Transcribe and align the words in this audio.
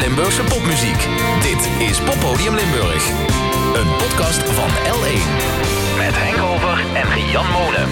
Limburgse 0.00 0.42
popmuziek. 0.42 1.08
Dit 1.42 1.88
is 1.88 2.00
Poppodium 2.00 2.54
Limburg. 2.54 3.08
Een 3.74 3.96
podcast 3.96 4.38
van 4.38 4.68
L1. 4.68 5.26
Met 5.98 6.14
Henk 6.16 6.42
Over 6.42 6.78
en 6.94 7.30
Jan 7.30 7.46
Molen. 7.46 7.88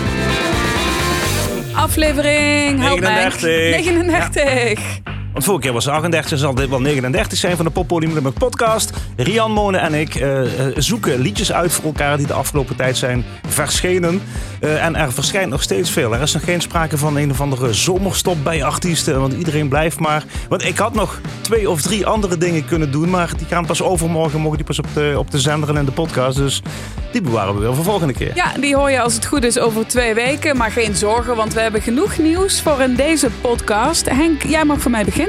Aflevering 1.75 2.81
help 2.81 3.01
mij. 3.01 3.15
39. 3.15 3.71
39. 3.71 5.08
Want 5.39 5.51
vorige 5.51 5.67
keer 5.67 5.77
was 5.77 5.85
het 5.85 5.95
38, 5.95 6.39
zal 6.39 6.55
dit 6.55 6.69
wel 6.69 6.81
39 6.81 7.39
zijn 7.39 7.57
van 7.57 7.65
de 7.65 7.71
Poppodium 7.71 8.13
Limburg 8.13 8.35
podcast. 8.35 8.91
Rian 9.17 9.53
Monen 9.53 9.81
en 9.81 9.95
ik 9.95 10.15
eh, 10.15 10.41
zoeken 10.77 11.21
liedjes 11.21 11.53
uit 11.53 11.73
voor 11.73 11.85
elkaar 11.85 12.17
die 12.17 12.27
de 12.27 12.33
afgelopen 12.33 12.77
tijd 12.77 12.97
zijn 12.97 13.25
verschenen. 13.49 14.23
Eh, 14.61 14.85
en 14.85 14.97
er 14.97 15.13
verschijnt 15.13 15.51
nog 15.51 15.63
steeds 15.63 15.91
veel. 15.91 16.15
Er 16.15 16.21
is 16.21 16.33
nog 16.33 16.45
geen 16.45 16.61
sprake 16.61 16.99
van 16.99 17.17
een 17.17 17.31
of 17.31 17.41
andere 17.41 17.73
zomerstop 17.73 18.45
bij 18.45 18.65
artiesten. 18.65 19.21
Want 19.21 19.33
iedereen 19.33 19.69
blijft 19.69 19.99
maar. 19.99 20.25
Want 20.49 20.65
ik 20.65 20.79
had 20.79 20.95
nog 20.95 21.21
twee 21.41 21.71
of 21.71 21.83
drie 21.83 22.07
andere 22.07 22.39
dingen 22.39 22.65
kunnen 22.65 22.91
doen. 22.91 23.11
Maar 23.11 23.31
die 23.37 23.47
gaan 23.47 23.67
pas 23.67 23.83
overmorgen, 23.83 24.41
mogen 24.41 24.57
die 24.57 24.67
pas 24.67 24.79
op 24.79 24.87
de, 24.95 25.15
op 25.19 25.31
de 25.31 25.41
zender 25.41 25.69
en 25.69 25.77
in 25.77 25.85
de 25.85 25.93
podcast. 25.93 26.37
Dus 26.37 26.63
die 27.13 27.23
bewaren 27.23 27.55
we 27.55 27.61
weer 27.61 27.75
voor 27.75 27.85
volgende 27.85 28.13
keer. 28.13 28.35
Ja, 28.35 28.53
die 28.61 28.77
hoor 28.77 28.91
je 28.91 29.01
als 29.01 29.15
het 29.15 29.27
goed 29.27 29.45
is 29.45 29.59
over 29.59 29.87
twee 29.87 30.15
weken. 30.15 30.57
Maar 30.57 30.71
geen 30.71 30.95
zorgen, 30.95 31.37
want 31.37 31.55
we 31.55 31.61
hebben 31.61 31.83
genoeg 31.83 32.19
nieuws 32.19 32.61
voor 32.61 32.81
in 32.81 32.95
deze 32.95 33.31
podcast. 33.41 34.09
Henk, 34.09 34.43
jij 34.43 34.65
mag 34.65 34.81
voor 34.81 34.91
mij 34.91 35.05
beginnen. 35.05 35.28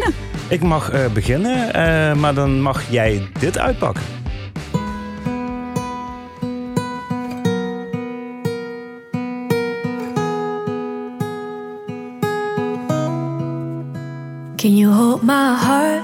Ik 0.49 0.62
mag 0.62 0.91
eh, 0.91 1.05
beginnen, 1.13 1.73
eh, 1.73 2.13
maar 2.16 2.34
dan 2.34 2.62
mag 2.62 2.90
jij 2.90 3.27
dit 3.40 3.57
uitpakken. 3.57 4.03
Can 14.55 14.76
you 14.76 14.93
hold 14.93 15.23
my 15.23 15.55
heart 15.55 16.04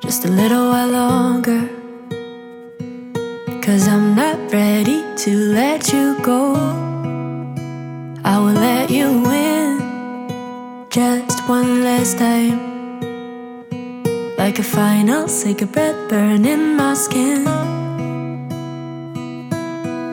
just 0.00 0.24
a 0.24 0.28
little 0.28 0.68
while 0.68 0.90
longer? 0.90 1.70
Cause 3.60 3.88
I'm 3.88 4.14
not 4.14 4.36
ready 4.50 5.02
to 5.24 5.30
let 5.30 5.90
you 5.90 6.14
go. 6.22 6.54
I 8.24 8.38
will 8.38 8.60
let 8.60 8.90
you 8.90 9.30
in 9.32 9.80
just 10.90 11.48
one 11.48 11.82
last 11.82 12.18
time. 12.18 12.71
Like 14.42 14.58
a 14.58 14.64
final 14.64 15.28
cigarette 15.28 16.08
burning 16.08 16.76
my 16.76 16.94
skin. 16.94 17.44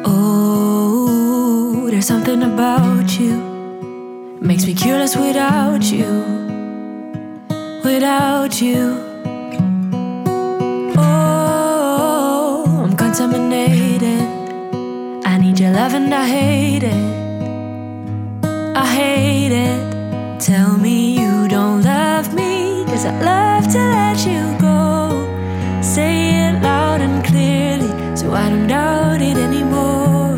Oh, 0.05 1.87
there's 1.89 2.05
something 2.05 2.43
about 2.43 3.19
you. 3.19 3.35
Makes 4.39 4.65
me 4.67 4.75
curious 4.75 5.15
without 5.15 5.83
you 5.83 6.39
without 7.83 8.61
you. 8.61 8.81
Oh, 10.95 12.63
I'm 12.83 12.95
contaminated. 12.95 14.27
I 15.25 15.37
need 15.37 15.59
your 15.59 15.71
love 15.71 15.93
and 15.93 16.13
I 16.13 16.25
hate 16.27 16.83
it. 16.83 17.03
I 18.83 18.85
hate 18.99 19.51
it. 19.51 20.39
Tell 20.39 20.77
me 20.77 20.95
you 21.19 21.47
don't 21.47 21.81
love 21.81 22.33
me, 22.33 22.85
cause 22.85 23.05
I 23.05 23.13
love 23.21 23.58
you 24.25 24.57
go. 24.59 25.09
Say 25.81 26.35
it 26.47 26.61
loud 26.61 27.01
and 27.01 27.23
clearly, 27.23 27.91
so 28.15 28.33
I 28.33 28.49
don't 28.49 28.67
doubt 28.67 29.21
it 29.21 29.37
anymore. 29.37 30.35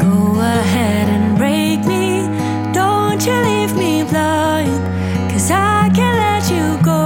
Go 0.00 0.40
ahead 0.40 1.08
and 1.08 1.36
break 1.36 1.84
me. 1.84 2.28
Don't 2.72 3.20
you 3.26 3.34
leave 3.34 3.76
me 3.76 4.04
blind, 4.04 4.80
cause 5.30 5.50
I 5.50 5.90
can't 5.94 6.18
let 6.26 6.44
you 6.50 6.66
go. 6.82 6.98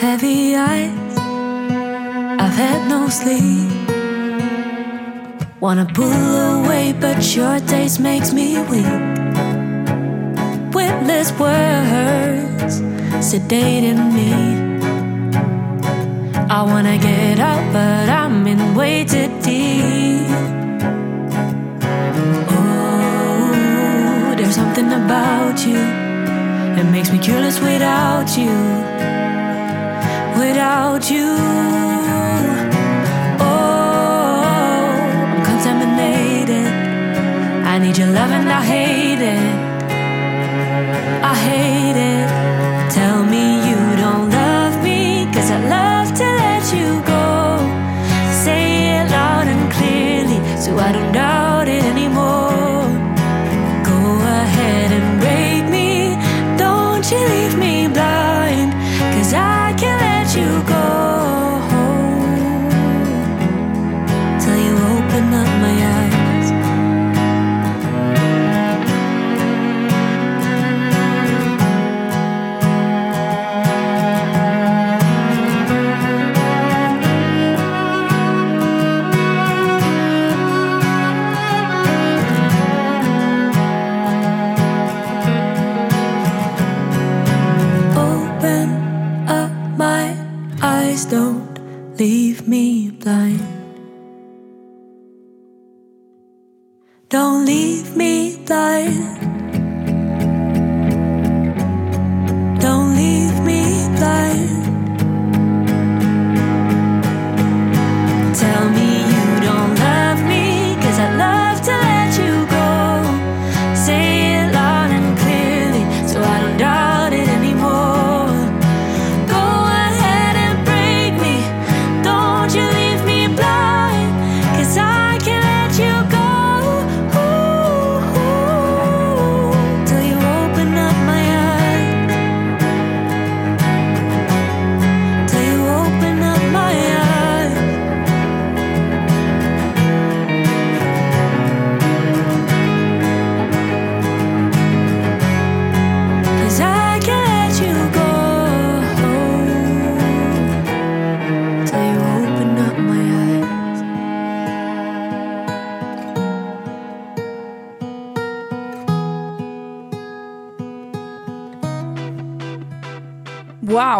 Heavy 0.00 0.56
eyes, 0.56 1.18
I've 2.44 2.56
had 2.64 2.88
no 2.88 3.08
sleep. 3.08 3.70
Wanna 5.60 5.86
pull 5.92 6.10
away, 6.56 6.94
but 6.98 7.36
your 7.36 7.60
taste 7.60 8.00
makes 8.00 8.32
me 8.32 8.58
weak. 8.70 9.09
Witless 11.10 11.32
words 11.40 12.74
sedating 13.30 14.12
me. 14.14 14.30
I 16.48 16.62
wanna 16.62 16.98
get 16.98 17.40
up, 17.40 17.72
but 17.72 18.08
I'm 18.08 18.46
in 18.46 18.76
way 18.76 19.04
too 19.04 19.28
deep. 19.42 20.30
Oh, 22.48 24.34
there's 24.36 24.54
something 24.54 24.86
about 24.86 25.66
you 25.66 25.82
that 26.76 26.86
makes 26.92 27.10
me 27.10 27.18
curious 27.18 27.58
without 27.60 28.28
you. 28.38 28.56
Without 30.38 31.10
you. 31.10 31.28
Oh, 33.40 34.42
I'm 35.26 35.42
contaminated. 35.44 36.68
I 37.66 37.78
need 37.78 37.98
your 37.98 38.10
love 38.12 38.30
and 38.30 38.48
I 38.48 38.62
hate 38.62 39.22
it. 39.36 39.59
I 41.22 41.34
hate 41.34 41.96
it. 41.96 42.19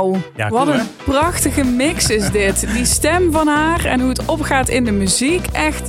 Wauw, 0.01 0.17
Ja, 0.37 0.49
wat 0.49 0.69
een 0.69 0.87
prachtige 1.05 1.65
mix 1.65 2.11
is 2.11 2.31
dit. 2.31 2.67
Die 2.75 2.85
stem 2.85 3.33
van 3.33 3.47
haar 3.47 3.85
en 3.85 4.01
hoe 4.01 4.09
het 4.09 4.25
opgaat 4.25 4.69
in 4.69 4.85
de 4.85 4.93
muziek. 4.93 5.47
Echt, 5.53 5.89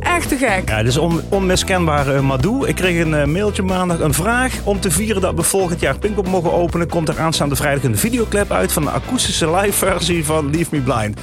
echt 0.00 0.28
te 0.28 0.36
gek. 0.36 0.68
Ja, 0.68 0.78
dit 0.78 0.86
is 0.86 0.96
on, 0.96 1.20
onmiskenbaar 1.28 2.14
uh, 2.14 2.20
Madou. 2.20 2.66
Ik 2.66 2.74
kreeg 2.74 3.04
een 3.04 3.12
uh, 3.12 3.24
mailtje 3.24 3.62
maandag, 3.62 4.00
een 4.00 4.14
vraag. 4.14 4.54
Om 4.64 4.80
te 4.80 4.90
vieren 4.90 5.22
dat 5.22 5.34
we 5.34 5.42
volgend 5.42 5.80
jaar 5.80 5.98
Pinkpop 5.98 6.28
mogen 6.28 6.52
openen... 6.52 6.88
komt 6.88 7.08
er 7.08 7.20
aanstaande 7.20 7.56
vrijdag 7.56 7.82
een 7.82 7.98
videoclip 7.98 8.52
uit... 8.52 8.72
van 8.72 8.82
de 8.82 8.90
akoestische 8.90 9.56
live 9.56 9.86
versie 9.86 10.24
van 10.24 10.50
Leave 10.50 10.68
Me 10.70 10.80
Blind. 10.80 11.20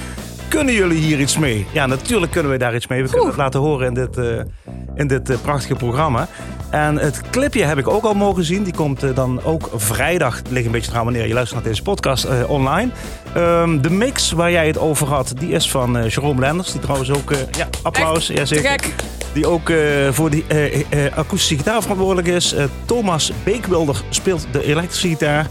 Kunnen 0.48 0.74
jullie 0.74 0.98
hier 0.98 1.20
iets 1.20 1.38
mee? 1.38 1.66
Ja, 1.72 1.86
natuurlijk 1.86 2.32
kunnen 2.32 2.52
we 2.52 2.58
daar 2.58 2.74
iets 2.74 2.86
mee. 2.86 3.02
We 3.02 3.08
kunnen 3.08 3.28
het 3.28 3.36
laten 3.36 3.60
horen 3.60 3.86
in 3.86 3.94
dit, 3.94 4.18
uh, 4.18 4.40
in 4.94 5.06
dit 5.06 5.42
prachtige 5.42 5.74
programma. 5.74 6.28
En 6.70 6.98
het 6.98 7.20
clipje 7.30 7.64
heb 7.64 7.78
ik 7.78 7.88
ook 7.88 8.04
al 8.04 8.14
mogen 8.14 8.44
zien. 8.44 8.62
Die 8.62 8.74
komt 8.74 9.04
uh, 9.04 9.14
dan 9.14 9.40
ook 9.44 9.70
vrijdag, 9.74 10.40
ligt 10.48 10.66
een 10.66 10.72
beetje 10.72 10.90
trouw 10.90 11.04
wanneer 11.04 11.26
je 11.26 11.34
luistert 11.34 11.62
naar 11.62 11.70
deze 11.70 11.82
podcast, 11.82 12.24
uh, 12.24 12.50
online. 12.50 12.90
Um, 13.36 13.82
de 13.82 13.90
mix 13.90 14.32
waar 14.32 14.50
jij 14.50 14.66
het 14.66 14.78
over 14.78 15.06
had, 15.06 15.32
die 15.38 15.50
is 15.50 15.70
van 15.70 15.96
uh, 15.96 16.08
Jerome 16.08 16.40
Lenders. 16.40 16.72
Die 16.72 16.80
trouwens 16.80 17.10
ook, 17.10 17.32
ja, 17.56 17.68
applaus. 17.82 18.28
Echt? 18.28 18.38
Ja, 18.38 18.44
zeker. 18.44 18.70
Gek. 18.70 18.94
Die 19.32 19.46
ook 19.46 19.72
voor 20.10 20.30
die 20.30 20.44
akoestische 21.14 21.56
gitaar 21.56 21.80
verantwoordelijk 21.82 22.28
is. 22.28 22.54
Thomas 22.84 23.32
Beekwilder 23.44 24.02
speelt 24.08 24.46
de 24.50 24.64
elektrische 24.64 25.08
gitaar. 25.08 25.46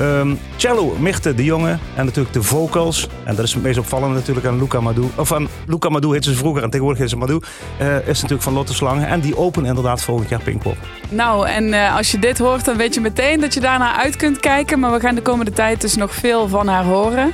Um, 0.00 0.38
cello, 0.56 0.96
Mirte 0.98 1.34
de 1.34 1.44
Jonge 1.44 1.78
en 1.94 2.04
natuurlijk 2.04 2.34
de 2.34 2.42
vocals. 2.42 3.08
En 3.24 3.34
dat 3.34 3.44
is 3.44 3.52
het 3.52 3.62
meest 3.62 3.78
opvallende 3.78 4.14
natuurlijk 4.14 4.46
aan 4.46 4.58
Luca 4.58 4.80
Madou. 4.80 5.06
Of 5.16 5.32
aan 5.32 5.48
Luca 5.66 5.88
Madou 5.88 6.12
heet 6.12 6.24
ze 6.24 6.34
vroeger 6.34 6.62
en 6.62 6.70
tegenwoordig 6.70 7.00
heet 7.00 7.10
ze 7.10 7.16
Madou. 7.16 7.42
Uh, 7.80 7.96
is 7.96 8.14
natuurlijk 8.14 8.42
van 8.42 8.52
Lotte 8.52 8.74
Slangen. 8.74 9.08
En 9.08 9.20
die 9.20 9.36
openen 9.36 9.68
inderdaad 9.68 10.02
volgend 10.02 10.28
jaar 10.28 10.42
Pinkpop. 10.42 10.76
Nou, 11.08 11.48
en 11.48 11.64
uh, 11.64 11.96
als 11.96 12.10
je 12.10 12.18
dit 12.18 12.38
hoort, 12.38 12.64
dan 12.64 12.76
weet 12.76 12.94
je 12.94 13.00
meteen 13.00 13.40
dat 13.40 13.54
je 13.54 13.60
daarnaar 13.60 13.94
uit 13.94 14.16
kunt 14.16 14.40
kijken. 14.40 14.80
Maar 14.80 14.92
we 14.92 15.00
gaan 15.00 15.14
de 15.14 15.22
komende 15.22 15.52
tijd 15.52 15.80
dus 15.80 15.96
nog 15.96 16.14
veel 16.14 16.48
van 16.48 16.68
haar 16.68 16.84
horen. 16.84 17.32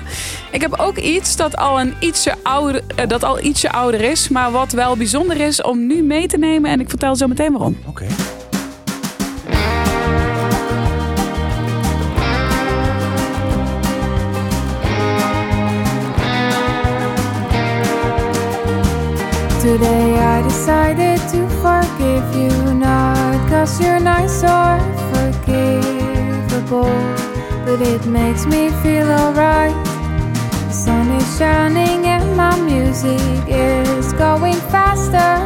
Ik 0.51 0.61
heb 0.61 0.75
ook 0.79 0.97
iets 0.97 1.37
dat 1.37 1.57
al, 1.57 1.81
een 1.81 1.95
ietsje 2.01 2.35
ouder, 2.43 2.83
uh, 2.99 3.09
dat 3.09 3.25
al 3.25 3.41
ietsje 3.41 3.73
ouder 3.73 4.01
is. 4.01 4.29
Maar 4.29 4.51
wat 4.51 4.73
wel 4.73 4.97
bijzonder 4.97 5.41
is 5.41 5.63
om 5.63 5.87
nu 5.87 6.03
mee 6.03 6.27
te 6.27 6.39
nemen. 6.39 6.71
En 6.71 6.81
ik 6.81 6.89
vertel 6.89 7.17
zo 7.17 7.27
meteen 7.27 7.53
waarom. 7.53 7.77
Oké. 7.87 8.05
Okay. 8.05 8.17
Today 19.73 20.19
I 20.19 20.43
decided 20.43 21.19
to 21.33 21.49
forgive 21.65 22.27
you. 22.37 22.75
Not 22.75 23.49
cause 23.49 23.81
you're 23.81 23.99
nice 24.01 24.45
or 24.45 24.77
forgivable 25.09 26.93
But 27.65 27.81
it 27.81 28.05
makes 28.05 28.45
me 28.45 28.69
feel 28.83 29.11
alright. 29.11 29.73
The 30.69 30.73
sun 30.73 31.11
is 31.13 31.39
shining 31.39 32.05
and 32.05 32.37
my 32.37 32.55
music 32.61 33.49
is 33.49 34.13
going 34.13 34.61
faster 34.69 35.42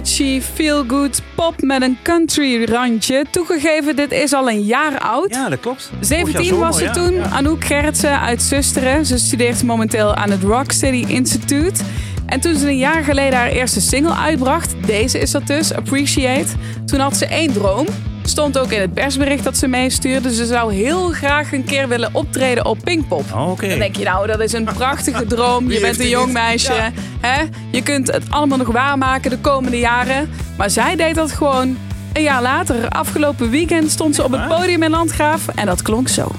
Catchy, 0.00 0.40
feel 0.40 0.84
good 0.86 1.22
pop 1.34 1.62
met 1.62 1.82
een 1.82 1.98
country 2.02 2.64
randje. 2.64 3.24
Toegegeven, 3.30 3.96
dit 3.96 4.12
is 4.12 4.32
al 4.32 4.50
een 4.50 4.62
jaar 4.62 4.98
oud. 4.98 5.34
Ja, 5.34 5.48
dat 5.48 5.60
klopt. 5.60 5.90
17 6.00 6.58
was 6.58 6.78
ze 6.78 6.90
toen. 6.90 7.24
Anouk 7.24 7.64
Gerritsen 7.64 8.20
uit 8.20 8.42
Zusteren. 8.42 9.06
Ze 9.06 9.18
studeert 9.18 9.62
momenteel 9.62 10.14
aan 10.14 10.30
het 10.30 10.42
Rock 10.42 10.72
City 10.72 11.04
Institute. 11.08 11.84
En 12.26 12.40
toen 12.40 12.56
ze 12.56 12.68
een 12.68 12.78
jaar 12.78 13.04
geleden 13.04 13.38
haar 13.38 13.48
eerste 13.48 13.80
single 13.80 14.14
uitbracht, 14.14 14.74
deze 14.86 15.18
is 15.18 15.30
dat 15.30 15.46
dus, 15.46 15.74
Appreciate, 15.74 16.48
toen 16.86 17.00
had 17.00 17.16
ze 17.16 17.26
één 17.26 17.52
droom. 17.52 17.86
Stond 18.30 18.58
ook 18.58 18.72
in 18.72 18.80
het 18.80 18.94
persbericht 18.94 19.44
dat 19.44 19.56
ze 19.56 19.66
meestuurde. 19.66 20.34
Ze 20.34 20.46
zou 20.46 20.74
heel 20.74 21.08
graag 21.08 21.52
een 21.52 21.64
keer 21.64 21.88
willen 21.88 22.10
optreden 22.12 22.64
op 22.64 22.78
Pinkpop. 22.84 23.24
Oh. 23.32 23.58
Dan 23.58 23.78
denk 23.78 23.96
je 23.96 24.04
nou, 24.04 24.26
dat 24.26 24.40
is 24.40 24.52
een 24.52 24.64
prachtige 24.64 25.26
droom. 25.26 25.70
Je 25.70 25.80
bent 25.80 26.00
een 26.00 26.08
jong 26.08 26.32
meisje. 26.32 26.72
Ja. 26.72 26.90
Hè? 27.20 27.42
Je 27.70 27.82
kunt 27.82 28.12
het 28.12 28.22
allemaal 28.30 28.58
nog 28.58 28.72
waarmaken 28.72 29.30
de 29.30 29.38
komende 29.38 29.78
jaren. 29.78 30.30
Maar 30.56 30.70
zij 30.70 30.96
deed 30.96 31.14
dat 31.14 31.32
gewoon 31.32 31.78
een 32.12 32.22
jaar 32.22 32.42
later. 32.42 32.88
Afgelopen 32.88 33.50
weekend 33.50 33.90
stond 33.90 34.14
ze 34.14 34.24
op 34.24 34.30
het 34.32 34.48
podium 34.48 34.82
in 34.82 34.90
Landgraaf. 34.90 35.48
En 35.48 35.66
dat 35.66 35.82
klonk 35.82 36.08
zo. 36.08 36.32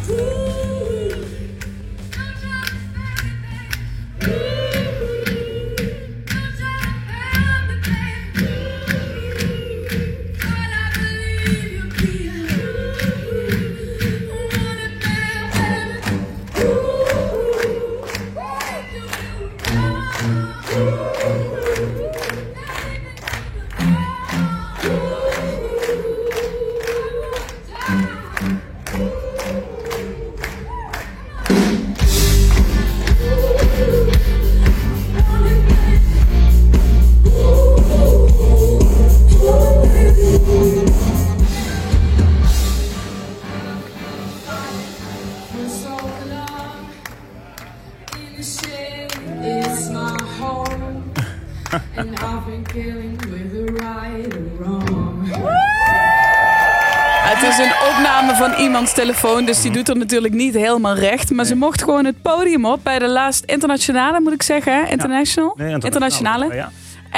Telefoon, 58.94 59.46
dus 59.46 59.62
die 59.62 59.72
doet 59.72 59.90
er 59.90 59.98
natuurlijk 59.98 60.34
niet 60.34 60.54
helemaal 60.54 60.96
recht. 60.96 61.32
Maar 61.32 61.46
ze 61.46 61.56
mocht 61.56 61.84
gewoon 61.84 62.06
het 62.06 62.22
podium 62.22 62.66
op 62.66 62.80
bij 62.84 63.00
de 63.00 63.08
laatst 63.08 63.44
internationale, 63.46 64.20
moet 64.20 64.34
ik 64.34 64.44
zeggen. 64.44 64.90
International? 64.90 65.54
Nee, 65.58 65.74
internationale. 65.74 66.54
Ja. 66.54 66.72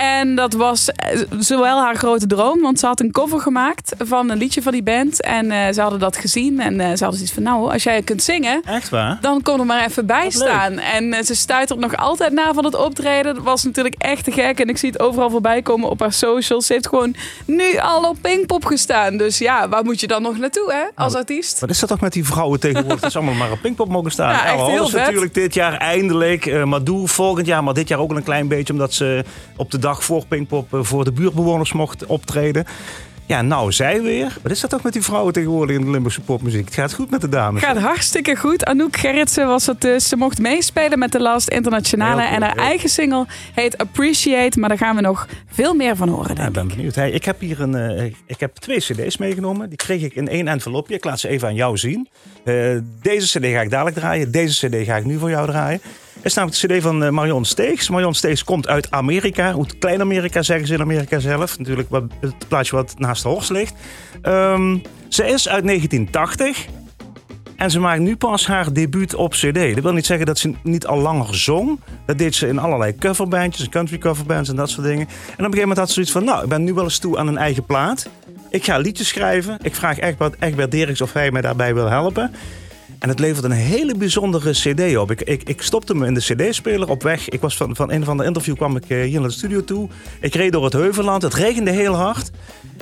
En 0.04 0.36
dat 0.36 0.54
was 0.54 0.90
eh, 0.90 1.22
zowel 1.40 1.80
haar 1.82 1.96
grote 1.96 2.28
droom, 2.28 2.62
want 2.62 2.80
ze 2.80 2.86
had 2.86 3.00
een 3.00 3.12
cover 3.12 3.40
gemaakt 3.40 3.94
van 3.98 4.30
een 4.30 4.38
liedje 4.38 4.62
van 4.62 4.72
die 4.72 4.84
band. 4.84 5.22
En 5.22 5.52
eh, 5.52 5.74
ze 5.74 5.82
hadden 5.82 6.00
dat 6.00 6.18
gezien 6.18 6.60
en 6.60 6.80
eh, 6.80 6.86
ze 6.86 7.04
hadden 7.04 7.14
zoiets 7.14 7.32
van, 7.32 7.44
nou, 7.44 7.72
als 7.72 7.84
jij 7.84 8.02
kunt 8.02 8.24
zingen, 8.24 8.62
Echt 8.66 8.90
waar? 8.90 9.18
dan 9.22 9.42
kom 9.42 9.60
er 9.60 9.66
maar 9.66 9.86
even 9.86 10.06
bij 10.06 10.30
staan. 10.30 10.80
En 10.80 11.14
eh, 11.14 11.24
ze 11.24 11.36
stuitert 11.36 11.80
nog 11.80 11.98
altijd 11.98 12.32
na 12.32 12.54
van 12.54 12.66
het 12.66 12.76
optreden. 12.76 13.36
Dat 13.36 13.44
was 13.44 13.64
natuurlijk 13.64 13.96
echt 13.98 14.24
te 14.24 14.32
gek. 14.32 14.60
En 14.60 14.70
ik 14.70 14.78
zie 14.78 14.90
het 14.92 15.00
overal 15.00 15.30
voorbij 15.30 15.62
komen 15.62 15.90
op 15.90 16.00
haar 16.00 16.14
socials. 16.14 16.66
Ze 16.66 16.74
heeft 16.74 16.88
gewoon 16.88 17.16
nu 17.46 17.78
al 17.78 18.10
op 18.10 18.18
Pinkpop 18.22 18.66
gestaan. 18.66 19.18
Dus 19.18 19.38
ja, 19.38 19.70
waar 19.70 19.84
moet 19.84 20.00
je 20.00 20.08
dan 20.08 20.22
nog 20.22 20.38
naartoe, 20.38 20.74
hè? 20.74 21.04
Als 21.04 21.16
artiest. 21.16 21.60
Wat 21.60 21.70
is 21.70 21.80
dat 21.80 21.90
toch 21.90 22.02
met 22.02 22.14
die 22.14 22.26
vrouwen 22.26 22.60
tegenwoordig? 22.60 23.00
Dat 23.00 23.12
ze 23.12 23.18
allemaal 23.18 23.36
maar 23.36 23.52
op 23.52 23.62
Pinkpop 23.62 23.90
mogen 23.90 24.12
staan. 24.12 24.32
Ja, 24.32 24.46
echt 24.46 24.66
heel 24.68 24.88
vet. 24.88 25.06
natuurlijk 25.06 25.34
dit 25.34 25.54
jaar 25.54 25.78
eindelijk. 25.78 26.66
Madou 26.66 27.08
volgend 27.08 27.46
jaar, 27.46 27.64
maar 27.64 27.74
dit 27.74 27.88
jaar 27.88 28.00
ook 28.00 28.10
al 28.10 28.18
een 28.18 28.24
klein 28.24 28.48
beetje. 28.48 28.74
Omdat 28.74 28.94
ze 28.94 29.24
op 29.58 29.72
de 29.72 29.80
dag 29.80 29.93
voor 30.02 30.26
Pinkpop 30.28 30.74
eh, 30.74 30.80
voor 30.84 31.04
de 31.04 31.12
buurtbewoners 31.12 31.74
mocht 31.74 32.06
optreden. 32.06 32.66
Ja, 33.26 33.42
nou, 33.42 33.72
zij 33.72 34.02
weer. 34.02 34.38
Wat 34.42 34.52
is 34.52 34.60
dat 34.60 34.70
toch 34.70 34.84
met 34.84 34.94
die 34.94 35.02
vrouwen 35.02 35.34
tegenwoordig 35.34 35.76
in 35.76 35.86
de 35.86 35.92
Limburgse 35.92 36.22
popmuziek? 36.22 36.66
Het 36.66 36.74
gaat 36.74 36.94
goed 36.94 37.10
met 37.10 37.22
de 37.22 37.30
dames. 37.30 37.64
Gaat 37.64 37.78
hartstikke 37.78 38.36
goed. 38.36 38.66
Anouk 38.66 38.98
Gerritsen 38.98 39.48
was 39.48 39.66
het 39.66 39.82
dus. 39.82 40.08
Ze 40.08 40.16
mocht 40.16 40.40
meespelen 40.40 41.00
met 41.00 41.12
de 41.12 41.20
Last 41.20 41.50
Internationale. 41.50 42.22
Cool, 42.22 42.34
en 42.34 42.42
haar 42.42 42.54
heel 42.56 42.64
eigen 42.64 42.90
single 42.90 43.26
heet 43.54 43.78
Appreciate. 43.78 44.60
Maar 44.60 44.70
daar 44.70 44.78
gaan 44.78 44.96
we 44.96 45.02
nog 45.02 45.28
veel 45.48 45.74
meer 45.74 45.96
van 45.96 46.10
horen, 46.10 46.36
Ja, 46.36 46.48
ik 46.48 46.54
ben 46.54 46.68
benieuwd. 46.68 46.96
Hey, 46.96 47.12
ik 47.12 47.26
heb 47.26 47.40
hier 47.40 47.62
een, 47.62 47.76
eh, 47.76 48.04
ik 48.26 48.40
heb 48.40 48.56
twee 48.56 48.78
cd's 48.78 49.18
meegenomen. 49.18 49.70
Die 49.70 49.78
kreeg 49.78 50.02
ik 50.02 50.16
in 50.16 50.28
één 50.28 50.48
envelopje. 50.48 50.96
Ik 50.96 51.04
laat 51.04 51.20
ze 51.20 51.28
even 51.28 51.48
aan 51.48 51.56
jou 51.56 51.78
zien. 51.78 52.08
Eh, 52.44 52.56
deze 53.02 53.40
cd 53.40 53.46
ga 53.46 53.62
ik 53.62 53.70
dadelijk 53.70 53.96
draaien. 53.96 54.32
Deze 54.32 54.68
cd 54.68 54.86
ga 54.86 54.96
ik 54.96 55.06
nu 55.06 55.18
voor 55.18 55.30
jou 55.30 55.48
draaien. 55.48 55.82
Is 56.24 56.34
namelijk 56.34 56.62
de 56.62 56.68
cd 56.68 56.82
van 56.82 57.04
eh, 57.04 57.10
Marion 57.10 57.46
Steegs. 57.46 57.90
Marion 57.90 58.14
Steegs 58.14 58.44
komt 58.44 58.68
uit 58.68 58.92
Amerika. 58.92 59.52
Hoe 59.52 59.66
klein 59.80 60.02
Amerika 60.02 60.42
zeggen 60.42 60.68
ze 60.68 60.74
in 60.74 60.82
Amerika 60.82 61.20
zelf. 61.20 61.58
Natuurlijk 61.58 61.90
wat, 61.90 62.04
het 62.22 62.48
plaatsje 62.48 62.76
wat 62.76 62.94
naast 62.98 63.24
de 63.24 63.30
Horst 63.30 63.50
ligt. 63.50 63.74
Ehm, 64.22 64.78
ze 65.08 65.26
is 65.26 65.50
uit 65.50 65.64
1980. 65.64 66.66
En 67.56 67.72
ze 67.72 67.80
maakt 67.80 68.02
nu 68.02 68.16
pas 68.16 68.48
haar 68.48 68.74
debuut 68.74 69.16
op 69.16 69.32
CD. 69.32 69.74
Dat 69.74 69.84
wil 69.84 69.94
niet 69.94 70.06
zeggen 70.06 70.26
dat 70.26 70.40
ze 70.40 70.54
niet 70.64 70.88
al 70.88 70.98
langer 70.98 71.36
zong. 71.36 71.80
Dat 72.06 72.18
deed 72.18 72.36
ze 72.36 72.48
in 72.48 72.60
allerlei 72.60 72.96
coverbandjes, 72.96 73.70
country 73.70 73.98
coverbands 73.98 74.50
en 74.50 74.56
dat 74.56 74.70
soort 74.70 74.88
dingen. 74.88 75.08
En 75.08 75.14
op 75.14 75.38
een 75.38 75.44
gegeven 75.44 75.60
moment 75.60 75.78
had 75.78 75.88
ze 75.88 75.94
zoiets 75.94 76.12
van: 76.12 76.24
Nou, 76.24 76.44
ik 76.44 76.50
ben 76.50 76.64
nu 76.64 76.74
wel 76.74 76.84
eens 76.84 77.00
toe 77.00 77.18
aan 77.18 77.28
een 77.28 77.38
eigen 77.38 77.66
plaat. 77.66 78.10
Ik 78.50 78.64
ga 78.64 78.78
liedjes 78.78 79.08
schrijven. 79.08 79.58
Ik 79.62 79.76
vraag 79.76 80.00
Egbert, 80.00 80.36
Egbert 80.40 80.72
Deriks 80.72 81.02
of 81.02 81.14
hij 81.14 81.32
mij 81.32 81.42
daarbij 81.42 81.74
wil 81.74 81.90
helpen. 81.90 82.32
En 83.04 83.10
het 83.10 83.20
levert 83.20 83.46
een 83.46 83.52
hele 83.52 83.96
bijzondere 83.96 84.52
CD 84.52 84.98
op. 84.98 85.12
Ik, 85.12 85.22
ik, 85.22 85.50
ik 85.50 85.62
stopte 85.62 85.96
me 85.96 86.06
in 86.06 86.14
de 86.14 86.20
CD-speler 86.20 86.90
op 86.90 87.04
weg. 87.04 87.30
Ik 87.30 87.42
was 87.42 87.58
van, 87.58 87.76
van 87.76 87.92
een 87.92 88.04
van 88.04 88.18
de 88.18 88.24
interview 88.24 88.56
kwam 88.56 88.76
ik 88.76 88.90
eh, 88.90 89.02
hier 89.02 89.20
naar 89.20 89.30
de 89.30 89.36
studio 89.36 89.64
toe. 89.64 89.90
Ik 90.22 90.36
reed 90.36 90.52
door 90.52 90.64
het 90.64 90.74
Heuvelland. 90.74 91.22
Het 91.22 91.34
regende 91.34 91.72
heel 91.72 91.94
hard. 91.94 92.32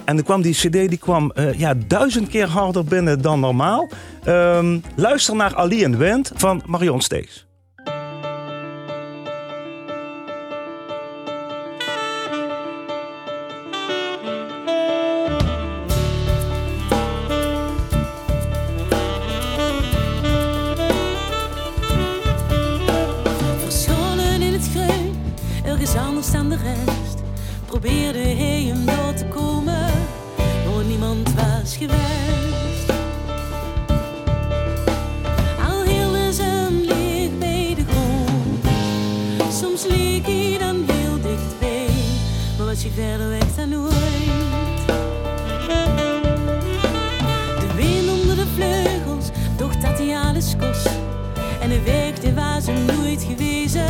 En 0.06 0.16
dan 0.16 0.26
kwam 0.26 0.42
die 0.42 0.54
CD 0.54 0.72
die 0.72 0.98
kwam, 0.98 1.32
eh, 1.32 1.60
ja, 1.60 1.74
duizend 1.88 2.28
keer 2.28 2.48
harder 2.48 2.84
binnen 2.84 3.22
dan 3.22 3.40
normaal. 3.40 3.90
Ehm, 4.24 4.80
luister 4.96 5.36
naar 5.36 5.56
Ali 5.56 5.84
en 5.84 5.98
Wind 5.98 6.32
van 6.36 6.64
Marion 6.66 7.02
Steegs. 7.02 7.46
Verder 42.94 43.30
weg 43.30 43.56
dan 43.56 43.76
ooit. 43.76 43.94
De 47.60 47.74
wind 47.76 48.10
onder 48.10 48.36
de 48.36 48.48
vleugels, 48.56 49.30
toch 49.56 49.76
dat 49.76 49.98
hij 49.98 50.18
alles 50.18 50.56
kost. 50.60 50.90
En 51.62 51.70
de 51.70 51.82
weg 51.82 52.20
die 52.20 52.34
was 52.34 52.66
hem 52.66 52.86
nooit 52.86 53.24
gewezen, 53.24 53.86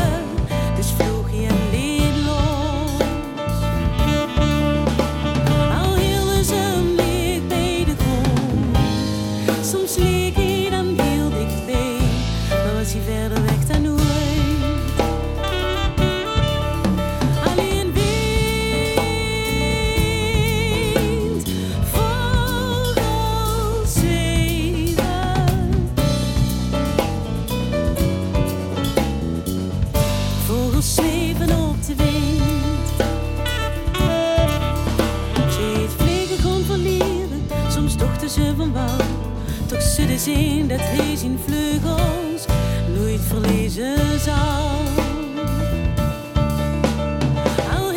Zien 40.23 40.67
dat 40.67 40.79
hij 40.81 41.15
zijn 41.15 41.39
vleugels 41.45 42.45
nooit 42.97 43.21
verliezen 43.21 44.19
zal. 44.19 44.69
Al 47.77 47.91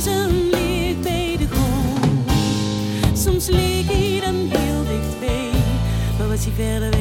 ze 0.00 0.10
hem 0.10 0.30
licht 0.50 1.00
bij 1.02 1.36
de 1.38 1.46
grond. 1.46 3.18
Soms 3.18 3.46
leek 3.46 3.84
hij 3.86 4.20
dan 4.24 4.34
heel 4.34 4.84
dichtbij, 4.84 5.50
maar 6.18 6.28
was 6.28 6.44
hij 6.44 6.52
verder 6.54 6.95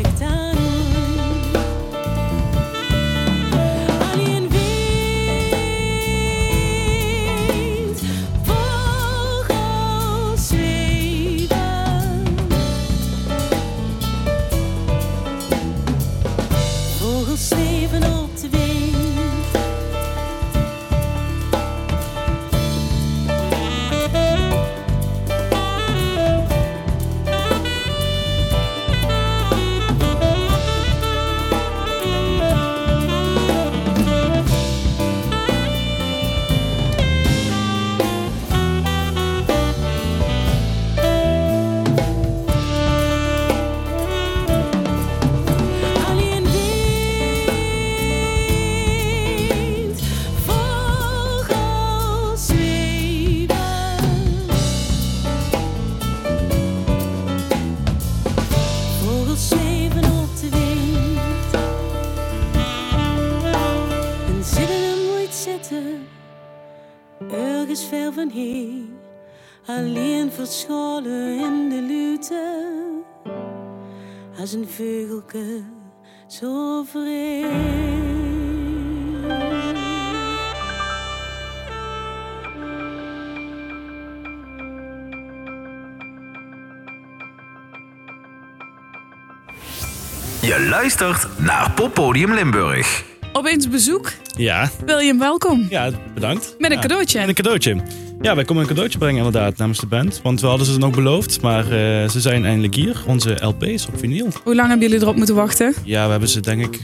Je 90.46 90.66
luistert 90.70 91.28
naar 91.38 91.72
Poppodium 91.72 92.34
Limburg. 92.34 93.04
Opeens 93.34 93.70
bezoek. 93.70 94.12
Ja, 94.38 94.70
William, 94.86 95.20
welkom. 95.20 95.68
ja 95.70 95.90
bedankt. 96.14 96.56
Met 96.60 96.70
een 96.72 96.76
Ja, 96.76 96.82
cadeautje. 96.82 97.20
Met 97.20 97.28
een 97.28 97.34
cadeautje. 97.36 97.76
Ja, 98.22 98.36
wij 98.36 98.44
komen 98.44 98.62
een 98.64 98.68
cadeautje 98.70 98.98
brengen 98.98 99.26
inderdaad 99.26 99.58
namens 99.58 99.80
de 99.80 99.86
band. 99.86 100.20
Want 100.24 100.42
we 100.42 100.48
hadden 100.48 100.68
ze 100.68 100.78
nog 100.78 100.92
beloofd, 100.96 101.42
maar 101.42 101.64
eh, 101.64 102.10
ze 102.10 102.20
zijn 102.22 102.46
eindelijk 102.46 102.76
hier. 102.76 103.04
Onze 103.08 103.38
LP's 103.42 103.88
op 103.88 104.00
vinyl. 104.00 104.28
Hoe 104.44 104.56
lang 104.56 104.70
hebben 104.70 104.88
jullie 104.88 105.04
erop 105.04 105.16
moeten 105.16 105.36
wachten? 105.36 105.74
Ja, 105.84 106.06
we 106.06 106.12
hebben 106.12 106.30
ze 106.30 106.40
denk 106.40 106.62
ik 106.62 106.80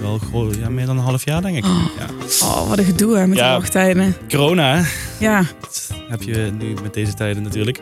wel 0.00 0.20
ja, 0.60 0.68
meer 0.68 0.86
dan 0.86 0.96
een 0.96 1.04
half 1.04 1.24
jaar 1.24 1.42
denk 1.42 1.56
ik. 1.56 1.64
Ja. 1.64 2.06
Oh, 2.46 2.68
wat 2.68 2.78
een 2.78 2.84
gedoe 2.84 3.16
hè, 3.16 3.26
met 3.26 3.38
Ja. 3.38 3.52
de 3.52 3.58
wachttijden. 3.60 4.16
Corona? 4.28 4.82
Ja, 5.18 5.42
dat 5.60 5.90
heb 6.08 6.22
je 6.22 6.50
nu 6.58 6.74
met 6.82 6.94
deze 6.94 7.14
tijden 7.14 7.42
natuurlijk. 7.42 7.80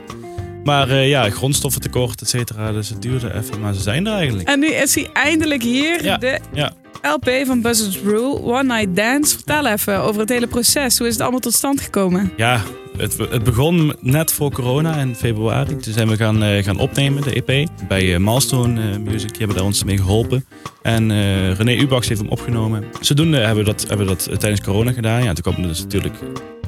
Maar 0.67 0.91
eh, 0.91 1.09
ja, 1.09 1.31
grondstoffen 1.31 1.81
tekort, 1.81 2.21
et 2.21 2.29
cetera. 2.29 2.73
Dus 2.73 2.89
het 2.89 3.03
duurde 3.03 3.35
even, 3.35 3.61
maar 3.61 3.75
ze 3.75 3.81
zijn 3.81 4.07
er 4.07 4.13
eigenlijk. 4.13 4.49
en 4.49 4.59
nu 4.59 4.67
is 4.67 4.95
hij 4.95 5.09
eindelijk 5.13 5.63
hier. 5.63 6.05
Ja. 6.05 6.17
De 6.17 6.39
Ja. 6.53 6.73
LP 7.03 7.31
van 7.45 7.61
Buzzard's 7.61 7.99
Rule, 8.05 8.43
One 8.43 8.63
Night 8.63 8.97
Dance. 8.97 9.35
Vertel 9.35 9.67
even 9.67 10.01
over 10.01 10.21
het 10.21 10.29
hele 10.29 10.47
proces. 10.47 10.99
Hoe 10.99 11.07
is 11.07 11.13
het 11.13 11.23
allemaal 11.23 11.41
tot 11.41 11.55
stand 11.55 11.81
gekomen? 11.81 12.33
Ja, 12.37 12.63
het, 12.97 13.17
het 13.31 13.45
begon 13.45 13.95
net 14.01 14.33
voor 14.33 14.51
corona 14.51 14.97
in 14.97 15.15
februari. 15.15 15.77
Toen 15.77 15.93
zijn 15.93 16.09
we 16.09 16.17
gaan, 16.17 16.43
eh, 16.43 16.65
gaan 16.65 16.79
opnemen, 16.79 17.23
de 17.23 17.43
EP. 17.43 17.69
Bij 17.89 18.15
eh, 18.15 18.21
Milestone 18.21 18.99
Music, 18.99 19.29
die 19.29 19.39
hebben 19.39 19.57
daar 19.57 19.65
ons 19.67 19.85
mee 19.85 19.97
geholpen. 19.97 20.45
En 20.83 21.09
René 21.55 21.75
Ubachs 21.75 22.09
heeft 22.09 22.21
hem 22.21 22.31
opgenomen. 22.31 22.85
Zodoende 23.01 23.37
hebben 23.37 23.65
we 23.65 23.71
dat, 23.71 23.85
hebben 23.89 24.07
dat 24.07 24.29
tijdens 24.39 24.61
corona 24.61 24.93
gedaan. 24.93 25.23
Ja, 25.25 25.33
toen 25.33 25.52
kwam 25.52 25.63
er 25.65 25.69
dus 25.69 25.81
natuurlijk 25.81 26.15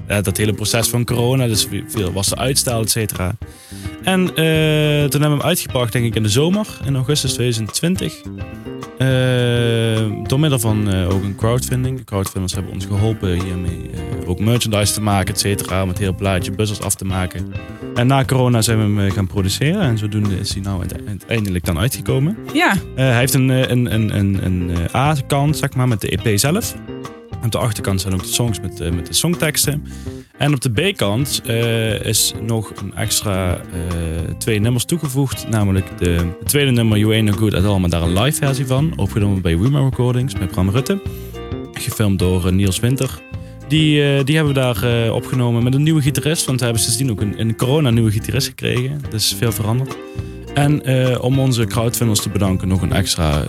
eh, 0.08 0.22
dat 0.22 0.36
hele 0.36 0.52
proces 0.52 0.88
van 0.88 1.04
corona. 1.04 1.46
Dus 1.46 1.66
veel 1.88 2.12
was 2.12 2.30
er 2.30 2.38
uitstel, 2.38 2.80
et 2.80 2.90
cetera. 2.90 3.36
En 4.02 4.20
eh, 4.28 4.34
toen 5.08 5.20
hebben 5.20 5.20
we 5.20 5.36
hem 5.36 5.42
uitgebracht, 5.42 5.92
denk 5.92 6.04
ik, 6.04 6.14
in 6.14 6.22
de 6.22 6.28
zomer, 6.28 6.66
in 6.84 6.94
augustus 6.94 7.32
2020. 7.32 8.14
Eh, 8.98 9.06
door 10.26 10.40
middel 10.40 10.58
van 10.58 10.94
ook 11.04 11.22
een 11.22 11.36
crowdfunding. 11.36 11.96
De 11.98 12.04
crowdfunders 12.04 12.52
hebben 12.54 12.72
ons 12.72 12.86
geholpen 12.86 13.32
hiermee 13.42 13.90
ook 14.26 14.38
merchandise 14.40 14.92
te 14.92 15.00
maken, 15.00 15.34
et 15.34 15.40
cetera. 15.40 15.82
Om 15.82 15.88
het 15.88 15.98
hele 15.98 16.14
plaatje 16.14 16.50
buzzers 16.50 16.80
af 16.80 16.94
te 16.94 17.04
maken. 17.04 17.52
En 17.94 18.06
na 18.06 18.24
corona 18.24 18.62
zijn 18.62 18.94
we 18.94 19.00
hem 19.00 19.10
gaan 19.10 19.26
produceren. 19.26 19.80
En 19.80 19.98
zodoende 19.98 20.38
is 20.38 20.52
hij 20.52 20.62
nou 20.62 20.80
uite- 20.80 21.00
uiteindelijk 21.06 21.64
dan 21.64 21.78
uitgekomen. 21.78 22.36
Ja, 22.52 22.74
hij 22.94 23.18
heeft 23.18 23.34
een, 23.34 23.48
een, 23.48 23.94
een, 23.94 24.16
een, 24.18 24.44
een 24.44 24.70
A-kant, 24.94 25.56
zeg 25.56 25.74
maar, 25.74 25.88
met 25.88 26.00
de 26.00 26.08
EP 26.08 26.38
zelf. 26.38 26.74
Op 27.44 27.52
de 27.52 27.58
achterkant 27.58 28.00
zijn 28.00 28.14
ook 28.14 28.22
de 28.22 28.32
songs 28.32 28.60
met, 28.60 28.80
eh, 28.80 28.90
met 28.90 29.06
de 29.06 29.12
songteksten. 29.12 29.84
En 30.38 30.54
op 30.54 30.60
de 30.60 30.70
B-kant 30.70 31.42
eh, 31.46 32.04
is 32.04 32.32
nog 32.46 32.72
een 32.76 32.94
extra 32.94 33.56
eh, 33.56 33.60
twee 34.38 34.60
nummers 34.60 34.84
toegevoegd. 34.84 35.48
Namelijk 35.48 35.98
de, 35.98 36.28
tweede 36.44 36.70
nummer, 36.70 36.98
You 36.98 37.14
Ain't 37.14 37.30
No 37.30 37.36
Good 37.36 37.54
At 37.54 37.64
All, 37.64 37.78
maar 37.78 37.90
daar 37.90 38.02
een 38.02 38.18
live 38.18 38.36
versie 38.36 38.66
van. 38.66 38.92
Opgenomen 38.96 39.42
bij 39.42 39.58
Wima 39.58 39.78
Recordings 39.78 40.38
met 40.38 40.50
Bram 40.50 40.70
Rutte. 40.70 41.02
Gefilmd 41.72 42.18
door 42.18 42.52
Niels 42.52 42.80
Winter. 42.80 43.20
Die, 43.68 44.24
die 44.24 44.36
hebben 44.36 44.54
we 44.54 44.60
daar 44.60 45.12
opgenomen 45.12 45.62
met 45.62 45.74
een 45.74 45.82
nieuwe 45.82 46.02
gitarist. 46.02 46.46
Want 46.46 46.58
we 46.58 46.64
hebben 46.64 46.82
sindsdien 46.82 47.10
ook 47.10 47.20
een, 47.20 47.38
in 47.38 47.56
corona 47.56 47.88
een 47.88 47.94
nieuwe 47.94 48.10
gitarist 48.10 48.46
gekregen. 48.46 49.00
Dus 49.10 49.34
veel 49.38 49.52
veranderd. 49.52 49.96
En 50.54 51.20
om 51.20 51.38
onze 51.38 51.64
crowdfunders 51.64 52.20
te 52.20 52.28
bedanken, 52.28 52.68
nog 52.68 52.82
een 52.82 52.92
extra 52.92 53.44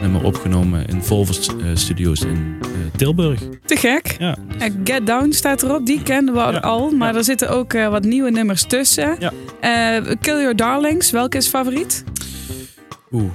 nummer 0.00 0.24
opgenomen 0.24 0.86
in 0.86 1.02
Volvers 1.02 1.48
eh, 1.48 1.54
Studios 1.74 2.20
in 2.20 2.56
eh, 2.62 2.68
Tilburg. 2.96 3.40
te 3.64 3.76
gek. 3.76 4.16
Ja, 4.18 4.36
Eh, 4.58 4.70
Get 4.84 5.06
Down 5.06 5.30
staat 5.32 5.62
erop, 5.62 5.86
die 5.86 6.02
kenden 6.02 6.34
we 6.34 6.40
Ja. 6.40 6.46
al. 6.58 6.90
Maar 6.90 7.12
Ja. 7.12 7.18
er 7.18 7.24
zitten 7.24 7.48
ook 7.48 7.72
wat 7.72 8.04
nieuwe 8.04 8.30
nummers 8.30 8.62
tussen. 8.62 9.16
Ja. 9.18 9.32
Kill 10.20 10.38
Your 10.40 10.56
Darlings, 10.56 11.10
welke 11.10 11.36
is 11.36 11.48
favoriet? 11.48 12.04
Oeh. 13.12 13.30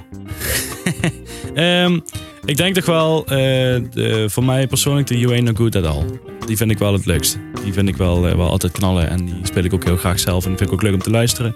Ehm, 1.54 1.98
ik 2.44 2.56
denk 2.56 2.74
toch 2.74 2.86
wel, 2.86 3.24
de, 3.24 4.24
voor 4.30 4.44
mij 4.44 4.66
persoonlijk, 4.66 5.06
de 5.06 5.18
You 5.18 5.32
Ain't 5.32 5.44
No 5.44 5.52
Good 5.54 5.76
At 5.76 5.86
All. 5.86 6.04
Die 6.46 6.56
vind 6.56 6.70
ik 6.70 6.78
wel 6.78 6.92
het 6.92 7.06
leukste. 7.06 7.38
Die 7.64 7.72
vind 7.72 7.88
ik 7.88 7.96
wel, 7.96 8.20
wel 8.20 8.50
altijd 8.50 8.72
knallen 8.72 9.08
en 9.08 9.24
die 9.24 9.34
speel 9.42 9.64
ik 9.64 9.74
ook 9.74 9.84
heel 9.84 9.96
graag 9.96 10.18
zelf. 10.20 10.44
En 10.44 10.48
vind 10.56 10.60
ik 10.68 10.72
ook 10.72 10.82
leuk 10.82 10.92
om 10.94 11.02
te 11.02 11.10
luisteren. 11.10 11.54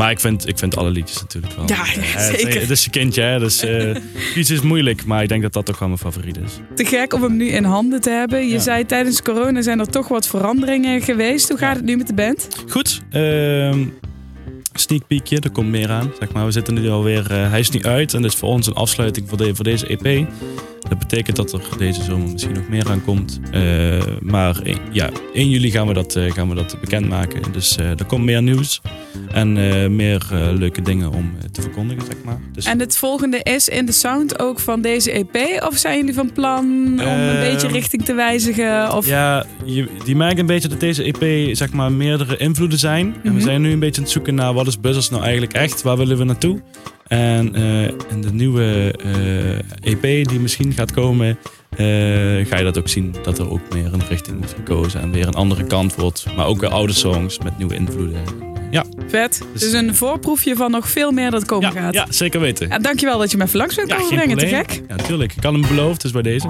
Maar 0.00 0.10
ik 0.10 0.20
vind, 0.20 0.48
ik 0.48 0.58
vind 0.58 0.76
alle 0.76 0.90
liedjes 0.90 1.20
natuurlijk 1.20 1.54
wel. 1.56 1.64
Ja, 1.68 1.74
Eh, 1.84 1.92
het- 1.96 2.36
zeker. 2.38 2.60
Het 2.60 2.70
is 2.70 2.84
een 2.84 2.90
kindje, 2.90 3.22
hè, 3.22 3.38
dus 3.38 3.62
eh 3.62 3.96
iets 4.36 4.50
is 4.50 4.60
moeilijk. 4.60 5.04
Maar 5.04 5.22
ik 5.22 5.28
denk 5.28 5.42
dat 5.42 5.52
dat 5.52 5.66
toch 5.66 5.78
wel 5.78 5.88
mijn 5.88 6.00
favoriet 6.00 6.36
is. 6.36 6.52
Te 6.74 6.84
gek 6.84 7.14
om 7.14 7.22
hem 7.22 7.36
nu 7.36 7.46
in 7.48 7.64
handen 7.64 8.00
te 8.00 8.10
hebben. 8.10 8.46
Je 8.46 8.52
Ja. 8.52 8.58
zei 8.58 8.86
tijdens 8.86 9.22
corona 9.22 9.62
zijn 9.62 9.78
er 9.80 9.86
toch 9.88 10.08
wat 10.08 10.26
veranderingen 10.26 11.02
geweest. 11.02 11.48
Hoe 11.48 11.58
gaat 11.58 11.76
het 11.76 11.84
nu 11.84 11.96
met 11.96 12.06
de 12.06 12.14
band? 12.14 12.48
Goed, 12.68 13.00
ehm 13.10 13.84
sneak 14.74 15.06
peekje, 15.06 15.40
er 15.40 15.50
komt 15.50 15.68
meer 15.68 15.90
aan. 15.90 16.12
Zeg 16.18 16.32
maar. 16.32 16.44
We 16.44 16.50
zitten 16.50 16.74
nu 16.74 16.88
alweer, 16.88 17.30
eh, 17.30 17.50
hij 17.50 17.60
is 17.60 17.70
nu 17.70 17.82
uit 17.82 18.14
en 18.14 18.22
dat 18.22 18.32
is 18.32 18.38
voor 18.38 18.48
ons 18.48 18.66
een 18.66 18.74
afsluiting 18.74 19.28
voor, 19.28 19.38
de, 19.38 19.54
voor 19.54 19.64
deze 19.64 19.86
EP. 19.86 20.26
Dat 20.88 20.98
betekent 20.98 21.36
dat 21.36 21.52
er 21.52 21.60
deze 21.78 22.02
zomer 22.02 22.28
misschien 22.28 22.54
nog 22.54 22.68
meer 22.68 22.90
aan 22.90 23.04
komt. 23.04 23.40
Maar 24.20 24.62
eh, 24.62 24.76
ja, 24.92 25.10
1 25.34 25.50
juli 25.50 25.70
gaan 25.70 25.86
we 25.86 25.92
dat, 25.92 26.16
gaan 26.28 26.48
we 26.48 26.54
dat 26.54 26.76
bekendmaken. 26.80 27.42
Dus 27.52 27.76
er 27.76 28.04
komt 28.06 28.24
meer 28.24 28.42
nieuws 28.42 28.80
en 29.32 29.56
eh, 29.56 29.88
meer 29.88 30.28
eh, 30.32 30.48
leuke 30.52 30.82
dingen 30.82 31.12
om 31.12 31.32
eh, 31.38 31.44
te 31.52 31.60
verkondigen, 31.62 32.04
zeg 32.06 32.16
maar. 32.24 32.38
Dus, 32.52 32.64
En 32.64 32.80
het 32.80 32.96
volgende 32.96 33.40
is 33.42 33.68
in 33.68 33.86
de 33.86 33.92
sound 33.92 34.38
ook 34.38 34.60
van 34.60 34.80
deze 34.80 35.10
EP? 35.12 35.62
Of 35.68 35.76
zijn 35.76 35.96
jullie 35.98 36.14
van 36.14 36.32
plan 36.32 36.64
om 36.64 36.98
een 36.98 37.30
Ehm, 37.36 37.40
beetje 37.40 37.68
richting 37.68 38.04
te 38.04 38.14
wijzigen? 38.14 38.96
Of... 38.96 39.06
Ja, 39.06 39.44
je, 39.64 39.88
die 40.04 40.16
merken 40.16 40.38
een 40.38 40.46
beetje 40.46 40.68
dat 40.68 40.80
deze 40.80 41.02
EP 41.12 41.56
zeg 41.56 41.72
maar 41.72 41.92
meerdere 41.92 42.36
invloeden 42.36 42.78
zijn. 42.78 43.06
En 43.06 43.20
we 43.22 43.30
Mhm. 43.30 43.40
zijn 43.40 43.62
nu 43.62 43.72
een 43.72 43.78
beetje 43.78 43.96
aan 43.96 44.02
het 44.02 44.12
zoeken 44.12 44.34
naar 44.34 44.52
wat 44.54 44.66
is 44.66 44.80
Buzzers 44.80 45.10
nou 45.10 45.22
eigenlijk 45.22 45.52
echt? 45.52 45.82
Waar 45.82 45.96
willen 45.96 46.16
we 46.18 46.24
naartoe? 46.24 46.60
En 47.06 47.54
in 48.10 48.20
de 48.20 48.32
nieuwe 48.32 48.94
EP 49.80 50.02
die 50.28 50.40
misschien 50.40 50.72
gaat 50.72 50.92
komen, 50.92 51.38
ga 51.76 52.56
je 52.58 52.62
dat 52.62 52.78
ook 52.78 52.88
zien. 52.88 53.14
Dat 53.22 53.38
er 53.38 53.50
ook 53.50 53.60
meer 53.72 53.92
een 53.92 54.02
richting 54.08 54.36
wordt 54.38 54.54
gekozen. 54.54 55.00
En 55.00 55.10
weer 55.10 55.26
een 55.26 55.34
andere 55.34 55.64
kant 55.64 55.94
wordt. 55.94 56.24
Maar 56.36 56.46
ook 56.46 56.60
weer 56.60 56.70
oude 56.70 56.92
songs 56.92 57.38
met 57.38 57.58
nieuwe 57.58 57.74
invloeden. 57.74 58.22
Ja, 58.70 58.84
Vet. 59.08 59.42
Dus- 59.52 59.62
Dus 59.62 59.72
een 59.72 59.94
voorproefje 59.94 60.56
van 60.56 60.70
nog 60.70 60.88
veel 60.88 61.10
meer 61.10 61.30
dat 61.30 61.44
komen 61.46 61.72
ja, 61.74 61.80
gaat. 61.80 61.94
ja 61.94 62.06
zeker 62.08 62.40
weten. 62.40 62.68
Ja, 62.68 62.78
dankjewel 62.78 63.18
dat 63.18 63.30
je 63.30 63.36
me 63.36 63.44
even 63.44 63.58
langs 63.58 63.74
bent 63.74 63.88
Ja, 63.88 63.96
komen 63.96 64.14
brengen. 64.14 64.36
Te 64.38 64.46
gek. 64.46 64.70
Ja, 64.88 64.94
natuurlijk. 64.96 65.34
Ik 65.36 65.42
had 65.42 65.52
hem 65.52 65.66
beloofd, 65.66 66.02
dus 66.02 66.10
bij 66.10 66.22
deze. 66.22 66.48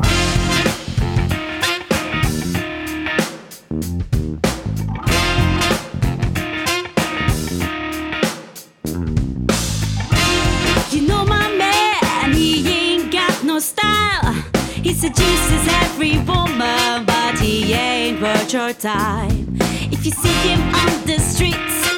Your 18.70 18.78
time. 18.78 19.56
If 19.90 20.06
you 20.06 20.12
see 20.12 20.48
him 20.48 20.60
on 20.60 21.04
the 21.04 21.18
streets, 21.18 21.89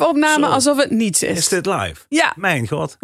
live 0.00 0.10
opname 0.12 0.46
Zo. 0.46 0.52
alsof 0.52 0.76
het 0.76 0.90
niets 0.90 1.22
is. 1.22 1.38
Is 1.38 1.48
dit 1.48 1.66
live? 1.66 1.94
Ja, 2.08 2.32
Mijn 2.36 2.68
god. 2.68 2.96
100%. 2.96 2.98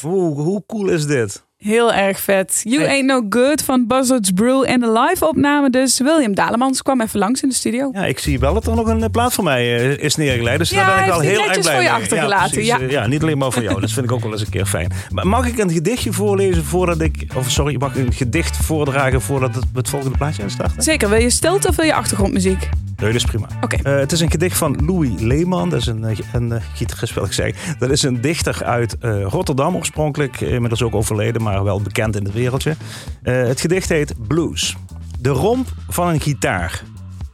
Hoe, 0.00 0.40
hoe 0.40 0.62
cool 0.66 0.88
is 0.88 1.06
dit? 1.06 1.44
Heel 1.56 1.92
erg 1.92 2.20
vet. 2.20 2.60
You 2.64 2.82
Hey. 2.82 2.88
Ain't 2.90 3.06
No 3.06 3.26
Good 3.28 3.62
van 3.62 3.86
Buzzards 3.86 4.30
Brew. 4.30 4.64
En 4.66 4.80
de 4.80 4.90
live 4.92 5.28
opname 5.28 5.70
dus. 5.70 6.00
William 6.00 6.34
Dalemans 6.34 6.82
kwam 6.82 7.00
even 7.00 7.18
langs 7.18 7.42
in 7.42 7.48
de 7.48 7.54
studio. 7.54 7.90
Ja, 7.92 8.04
ik 8.04 8.18
zie 8.18 8.38
wel 8.38 8.54
dat 8.54 8.66
er 8.66 8.74
nog 8.74 8.86
een 8.86 9.02
eh, 9.02 9.10
plaat 9.10 9.32
voor 9.32 9.44
mij 9.44 9.76
eh, 9.78 10.04
is 10.04 10.16
neergelegd. 10.16 10.58
Dus 10.58 10.70
Ja, 10.70 10.86
daar 10.86 11.04
ben 11.06 11.14
ik 11.14 11.20
die 11.20 11.30
heel 11.30 11.38
erg 11.48 11.60
blij 11.60 11.62
voor 11.62 11.72
je 11.72 11.78
mee. 11.78 11.90
achtergelaten, 11.90 12.64
ja. 12.64 12.80
Eh, 12.80 12.90
ja, 12.90 13.06
niet 13.06 13.22
alleen 13.22 13.38
maar 13.38 13.52
voor 13.52 13.62
jou. 13.62 13.80
Dat 13.80 13.90
vind 13.92 14.06
ik 14.06 14.12
ook 14.12 14.22
wel 14.22 14.32
eens 14.32 14.40
een 14.40 14.48
keer 14.50 14.66
fijn. 14.66 14.92
Maar 15.10 15.26
mag 15.26 15.46
ik 15.46 15.58
een 15.58 15.70
gedichtje 15.70 16.12
voorlezen 16.12 16.64
voordat 16.64 17.00
ik... 17.00 17.26
Of 17.34 17.50
sorry, 17.50 17.76
mag 17.78 17.94
ik 17.94 18.06
een 18.06 18.12
gedicht 18.12 18.56
voordragen 18.56 19.20
voordat 19.20 19.54
het, 19.54 19.64
het 19.74 19.88
volgende 19.88 20.16
plaatje 20.16 20.42
instart? 20.42 20.84
Zeker. 20.84 21.08
Wil 21.08 21.20
je 21.20 21.30
stilte 21.30 21.68
of 21.68 21.76
wil 21.76 21.84
je 21.86 21.94
achtergrondmuziek? 21.94 22.68
Nee, 22.96 23.12
dat 23.12 23.22
is 23.22 23.24
prima. 23.24 23.46
Oké. 23.60 23.76
Eh, 23.76 23.98
het 23.98 24.12
is 24.12 24.20
een 24.20 24.30
gedicht 24.30 24.58
van 24.58 24.84
Louis 24.86 25.20
Leeman. 25.20 25.70
Dat 25.70 25.80
is 25.80 25.86
een, 25.86 26.04
eh, 26.04 26.18
een 26.32 26.52
eh, 26.52 26.62
gitarist, 26.74 27.14
wil 27.14 27.24
ik 27.24 27.32
zeggen. 27.32 27.78
Dat 27.78 27.90
is 27.90 28.02
een 28.02 28.20
dichter 28.20 28.64
uit 28.64 28.98
eh, 28.98 29.22
Rotterdam 29.22 29.76
oorspronkelijk. 29.76 30.40
Inmiddels 30.40 30.82
ook 30.82 30.94
overleden, 30.94 31.42
maar 31.42 31.64
wel 31.64 31.80
bekend 31.80 32.16
in 32.16 32.24
het 32.24 32.32
wereldje. 32.32 32.76
Eh, 33.22 33.42
het 33.42 33.60
gedicht 33.60 33.88
heet 33.88 34.14
Blues. 34.26 34.76
De 35.20 35.28
romp 35.28 35.68
van 35.88 36.08
een 36.08 36.20
gitaar 36.20 36.82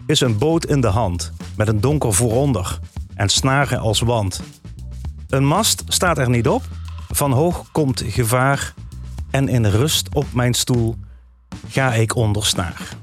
is 0.06 0.20
een 0.20 0.38
boot 0.38 0.64
in 0.64 0.80
de 0.80 0.86
hand. 0.86 1.32
Met 1.56 1.68
een 1.68 1.80
donker 1.80 2.12
vooronder 2.12 2.78
en 3.14 3.28
snaren 3.28 3.78
als 3.78 4.00
wand. 4.00 4.42
Een 5.28 5.46
mast 5.46 5.82
staat 5.88 6.18
er 6.18 6.30
niet 6.30 6.48
op. 6.48 6.62
Van 7.08 7.32
hoog 7.32 7.64
komt 7.72 8.02
gevaar. 8.06 8.74
En 9.30 9.48
in 9.48 9.66
rust 9.66 10.14
op 10.14 10.26
mijn 10.32 10.54
stoel 10.54 10.96
ga 11.68 11.92
ik 11.92 12.16
onder 12.16 12.46
snaar. 12.46 13.01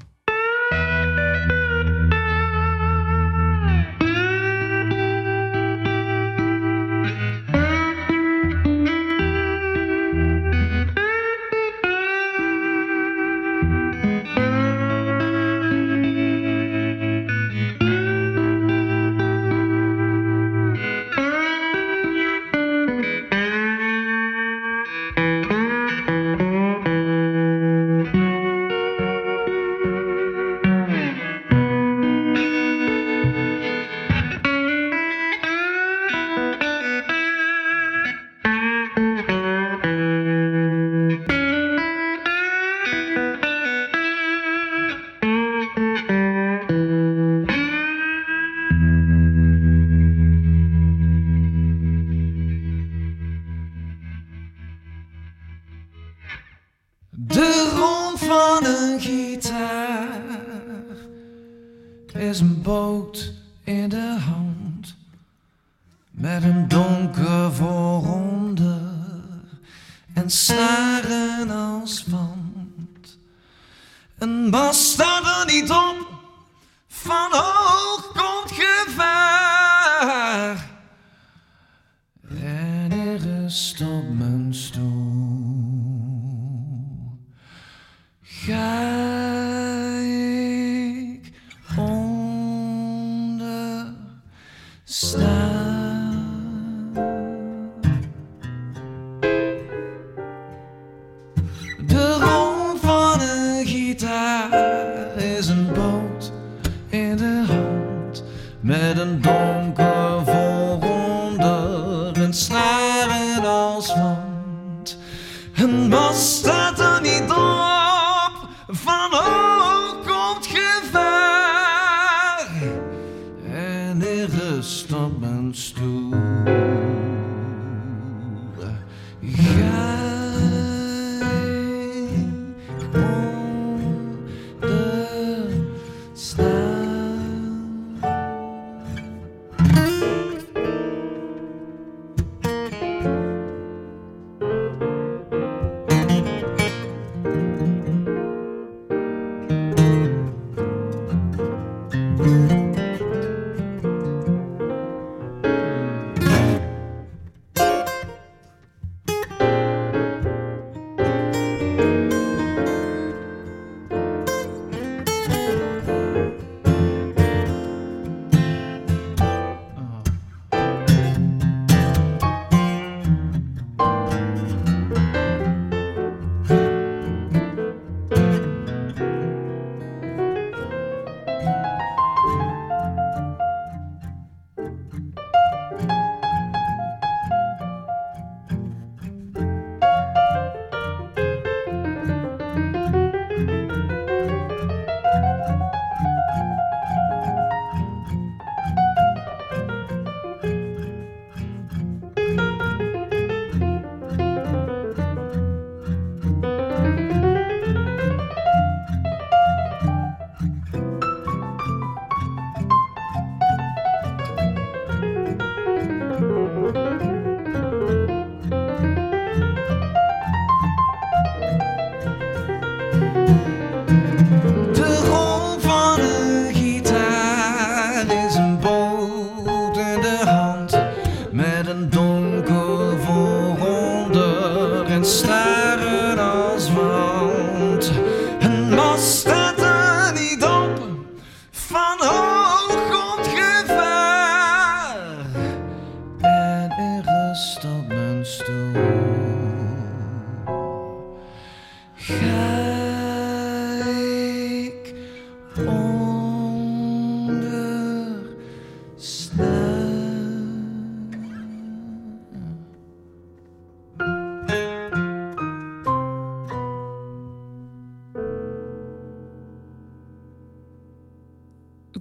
Van 119.11 119.38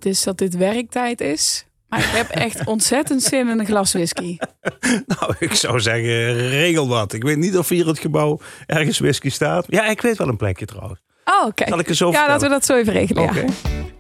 is 0.09 0.23
dat 0.23 0.38
dit 0.38 0.57
werktijd 0.57 1.21
is. 1.21 1.66
Maar 1.88 1.99
ik 2.01 2.05
heb 2.11 2.29
echt 2.29 2.64
ontzettend 2.75 3.23
zin 3.23 3.49
in 3.49 3.59
een 3.59 3.66
glas 3.66 3.92
whisky. 3.92 4.37
Nou, 5.07 5.35
ik 5.38 5.55
zou 5.55 5.81
zeggen, 5.81 6.49
regel 6.49 6.88
wat. 6.88 7.12
Ik 7.12 7.23
weet 7.23 7.37
niet 7.37 7.59
of 7.59 7.68
hier 7.68 7.87
het 7.87 7.99
gebouw 7.99 8.40
ergens 8.66 8.99
whisky 8.99 9.31
staat. 9.31 9.64
Ja, 9.68 9.85
ik 9.87 10.01
weet 10.01 10.18
wel 10.18 10.29
een 10.29 10.37
plekje 10.37 10.66
trouwens. 10.66 11.01
Oh, 11.25 11.49
kijk. 11.55 11.68
Zal 11.68 11.79
ik 11.79 11.88
er 11.88 11.94
zo 11.94 12.07
Ja, 12.07 12.11
vertellen? 12.12 12.33
laten 12.40 12.49
we 12.49 12.55
dat 12.55 12.64
zo 12.66 12.77
even 12.77 12.92
regelen. 12.92 13.23
Oké. 13.23 13.40
Ja. 13.40 13.47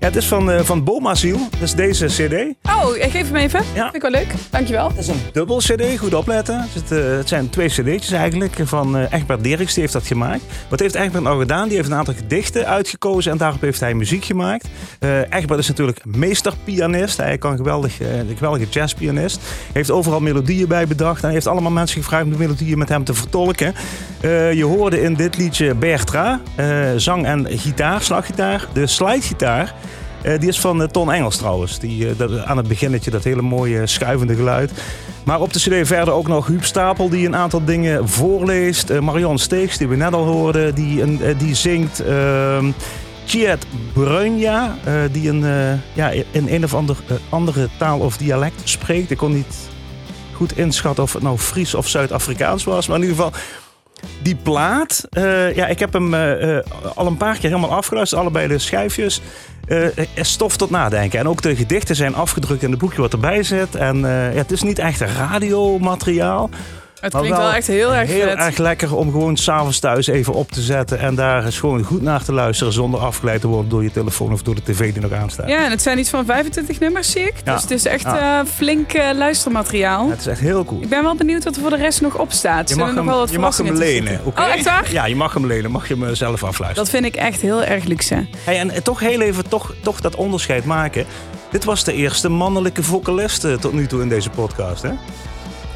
Ja, 0.00 0.06
het 0.06 0.16
is 0.16 0.26
van, 0.26 0.50
eh 0.50 0.60
van 0.60 0.84
Bomasiel. 0.84 1.38
Dat 1.50 1.62
is 1.62 1.74
deze 1.74 2.06
cd. 2.06 2.34
Oh, 2.70 2.86
geef 2.86 3.26
hem 3.26 3.36
even. 3.36 3.60
Ja. 3.74 3.82
Vind 3.82 3.94
ik 3.94 4.02
wel 4.02 4.10
leuk. 4.10 4.34
Dankjewel. 4.50 4.88
Het 4.88 4.98
is 4.98 5.08
een 5.08 5.20
dubbel 5.32 5.56
cd, 5.56 5.98
goed 5.98 6.14
opletten. 6.14 6.66
Het, 6.72 6.92
eh, 6.92 7.16
het 7.16 7.28
zijn 7.28 7.50
twee 7.50 7.68
cd'tjes 7.68 8.10
eigenlijk 8.10 8.56
van 8.62 8.96
eh 8.96 9.12
Egbert 9.12 9.42
Dirks, 9.42 9.72
die 9.72 9.82
heeft 9.82 9.92
dat 9.92 10.06
gemaakt. 10.06 10.40
Wat 10.68 10.80
heeft 10.80 10.94
Egbert 10.94 11.22
nou 11.24 11.40
gedaan? 11.40 11.68
Die 11.68 11.76
heeft 11.76 11.88
een 11.88 11.94
aantal 11.94 12.14
gedichten 12.14 12.66
uitgekozen 12.66 13.32
en 13.32 13.38
daarop 13.38 13.60
heeft 13.60 13.80
hij 13.80 13.94
muziek 13.94 14.24
gemaakt. 14.24 14.68
Eh 14.98 15.20
Egbert 15.32 15.60
is 15.60 15.68
natuurlijk 15.68 16.04
meesterpianist. 16.04 17.16
Hij 17.16 17.38
kan 17.38 17.56
geweldig, 17.56 18.00
een 18.00 18.36
geweldige 18.36 18.70
jazzpianist. 18.70 19.36
Hij 19.36 19.72
heeft 19.72 19.90
overal 19.90 20.20
melodieën 20.20 20.68
bij 20.68 20.86
bedacht. 20.86 21.18
En 21.18 21.24
hij 21.24 21.32
heeft 21.32 21.46
allemaal 21.46 21.72
mensen 21.72 22.02
gevraagd 22.02 22.24
om 22.24 22.30
de 22.30 22.38
melodieën 22.38 22.78
met 22.78 22.88
hem 22.88 23.04
te 23.04 23.14
vertolken. 23.14 23.74
Je 24.54 24.64
hoorde 24.64 25.02
in 25.02 25.14
dit 25.14 25.36
liedje 25.36 25.74
Bertra, 25.74 26.40
zang 26.96 27.26
en 27.26 27.46
gitaar, 27.50 28.02
slaggitaar. 28.02 28.66
De 28.72 28.86
slidegitaar. 28.86 29.74
Eh, 30.28 30.40
die 30.40 30.48
is 30.48 30.60
van 30.60 30.82
eh, 30.82 30.88
Ton 30.88 31.12
Engels 31.12 31.36
trouwens. 31.36 31.78
Die, 31.78 32.08
eh, 32.08 32.12
dat, 32.16 32.44
aan 32.44 32.56
het 32.56 32.68
beginnetje, 32.68 33.10
dat 33.10 33.24
hele 33.24 33.42
mooie 33.42 33.86
schuivende 33.86 34.34
geluid. 34.34 34.72
Maar 35.24 35.40
op 35.40 35.52
de 35.52 35.58
cd 35.58 35.86
verder 35.86 36.14
ook 36.14 36.28
nog 36.28 36.46
Huub 36.46 36.64
Stapel 36.64 37.08
die 37.08 37.26
een 37.26 37.36
aantal 37.36 37.64
dingen 37.64 38.08
voorleest. 38.08 39.00
Marion 39.00 39.38
Steegs, 39.38 39.78
die 39.78 39.88
we 39.88 39.96
net 39.96 40.12
al 40.12 40.24
hoorden, 40.24 40.74
die, 40.74 41.18
die 41.36 41.54
zingt. 41.54 42.00
ehm 42.00 42.70
Chiet 43.26 43.66
Bruinja, 43.92 44.76
eh, 44.84 44.94
die 45.12 45.28
een, 45.28 45.80
ja, 45.92 46.10
in 46.10 46.48
een 46.48 46.64
of 46.64 46.74
ander, 46.74 46.96
andere 47.28 47.68
taal 47.78 47.98
of 47.98 48.16
dialect 48.16 48.60
spreekt. 48.64 49.10
Ik 49.10 49.16
kon 49.16 49.32
niet 49.32 49.56
goed 50.32 50.56
inschatten 50.56 51.02
of 51.02 51.12
het 51.12 51.22
nou 51.22 51.38
Fries 51.38 51.74
of 51.74 51.88
Zuid-Afrikaans 51.88 52.64
was. 52.64 52.86
Maar 52.86 52.96
in 52.96 53.02
ieder 53.02 53.16
geval, 53.16 53.40
die 54.22 54.36
plaat, 54.36 55.06
eh, 55.10 55.54
ja, 55.54 55.66
ik 55.66 55.78
heb 55.78 55.92
hem 55.92 56.14
eh, 56.14 56.56
eh, 56.56 56.64
al 56.94 57.06
een 57.06 57.16
paar 57.16 57.38
keer 57.38 57.50
helemaal 57.50 57.76
afgeluisterd, 57.76 58.20
allebei 58.20 58.48
de 58.48 58.58
schijfjes. 58.58 59.20
Er 59.66 60.26
stof 60.26 60.56
tot 60.56 60.70
nadenken. 60.70 61.18
En 61.18 61.28
ook 61.28 61.42
de 61.42 61.56
gedichten 61.56 61.96
zijn 61.96 62.14
afgedrukt 62.14 62.62
in 62.62 62.70
het 62.70 62.78
boekje 62.78 63.00
wat 63.00 63.12
erbij 63.12 63.42
zit. 63.42 63.74
En 63.74 63.98
ja, 63.98 64.32
het 64.32 64.50
is 64.50 64.62
niet 64.62 64.78
echt 64.78 65.00
radiomateriaal. 65.00 66.50
Het 67.00 67.12
maar 67.12 67.22
klinkt 67.22 67.38
wel 67.38 67.52
echt 67.52 67.66
heel 67.66 67.94
erg 67.94 68.08
heel 68.08 68.26
vet. 68.28 68.36
erg 68.38 68.56
lekker 68.58 68.94
om 68.96 69.10
gewoon 69.10 69.36
s'avonds 69.36 69.78
thuis 69.78 70.06
even 70.06 70.32
op 70.34 70.50
te 70.50 70.60
zetten. 70.60 70.98
En 70.98 71.14
daar 71.14 71.44
eens 71.44 71.58
gewoon 71.58 71.82
goed 71.82 72.02
naar 72.02 72.24
te 72.24 72.32
luisteren. 72.32 72.72
Zonder 72.72 73.00
afgeleid 73.00 73.40
te 73.40 73.46
worden 73.46 73.68
door 73.70 73.82
je 73.82 73.90
telefoon 73.90 74.32
of 74.32 74.42
door 74.42 74.54
de 74.54 74.62
tv 74.62 74.92
die 74.92 75.02
nog 75.02 75.12
aanstaat. 75.12 75.48
Ja, 75.48 75.64
en 75.64 75.70
het 75.70 75.82
zijn 75.82 75.98
iets 75.98 76.10
van 76.10 76.24
25 76.24 76.80
nummers, 76.80 77.10
zie 77.10 77.22
ik. 77.22 77.34
Ja. 77.44 77.52
Dus 77.52 77.62
het 77.62 77.70
is 77.70 77.84
echt 77.86 78.02
Ja. 78.02 78.40
eh, 78.40 78.46
flink 78.54 78.92
eh, 78.92 79.04
luistermateriaal. 79.14 80.10
Het 80.10 80.20
is 80.20 80.26
echt 80.26 80.40
heel 80.40 80.64
cool. 80.64 80.82
Ik 80.82 80.88
ben 80.88 81.02
wel 81.02 81.14
benieuwd 81.14 81.44
wat 81.44 81.54
er 81.56 81.60
voor 81.60 81.70
de 81.70 81.76
rest 81.76 82.00
nog 82.00 82.18
op 82.18 82.32
staat. 82.32 82.68
Je 82.68 82.76
mag, 82.76 82.94
hem, 82.94 83.06
wel 83.06 83.28
je 83.30 83.38
mag 83.38 83.56
hem 83.56 83.66
verrassingen 83.66 83.76
lenen. 83.78 84.20
Oh, 84.24 84.52
echt 84.54 84.64
waar? 84.64 84.92
Ja, 84.92 85.06
je 85.06 85.16
mag 85.16 85.34
hem 85.34 85.46
lenen. 85.46 85.70
Mag 85.70 85.88
je 85.88 85.96
hem 85.96 86.14
zelf 86.14 86.44
afluisteren. 86.44 86.74
Dat 86.74 86.88
vind 86.88 87.04
ik 87.04 87.16
echt 87.16 87.40
heel 87.40 87.64
erg 87.64 87.84
luxe. 87.84 88.26
Hey, 88.44 88.58
en, 88.58 88.82
toch 88.82 89.00
heel 89.00 89.20
even 89.20 89.48
toch, 89.48 89.74
toch 89.82 90.00
dat 90.00 90.14
onderscheid 90.14 90.64
maken. 90.64 91.06
Dit 91.50 91.64
was 91.64 91.84
de 91.84 91.92
eerste 91.92 92.28
mannelijke 92.28 92.82
vocalist 92.82 93.44
eh, 93.44 93.52
tot 93.54 93.72
nu 93.72 93.86
toe 93.86 94.02
in 94.02 94.08
deze 94.08 94.30
podcast. 94.30 94.82
Hè? 94.82 94.90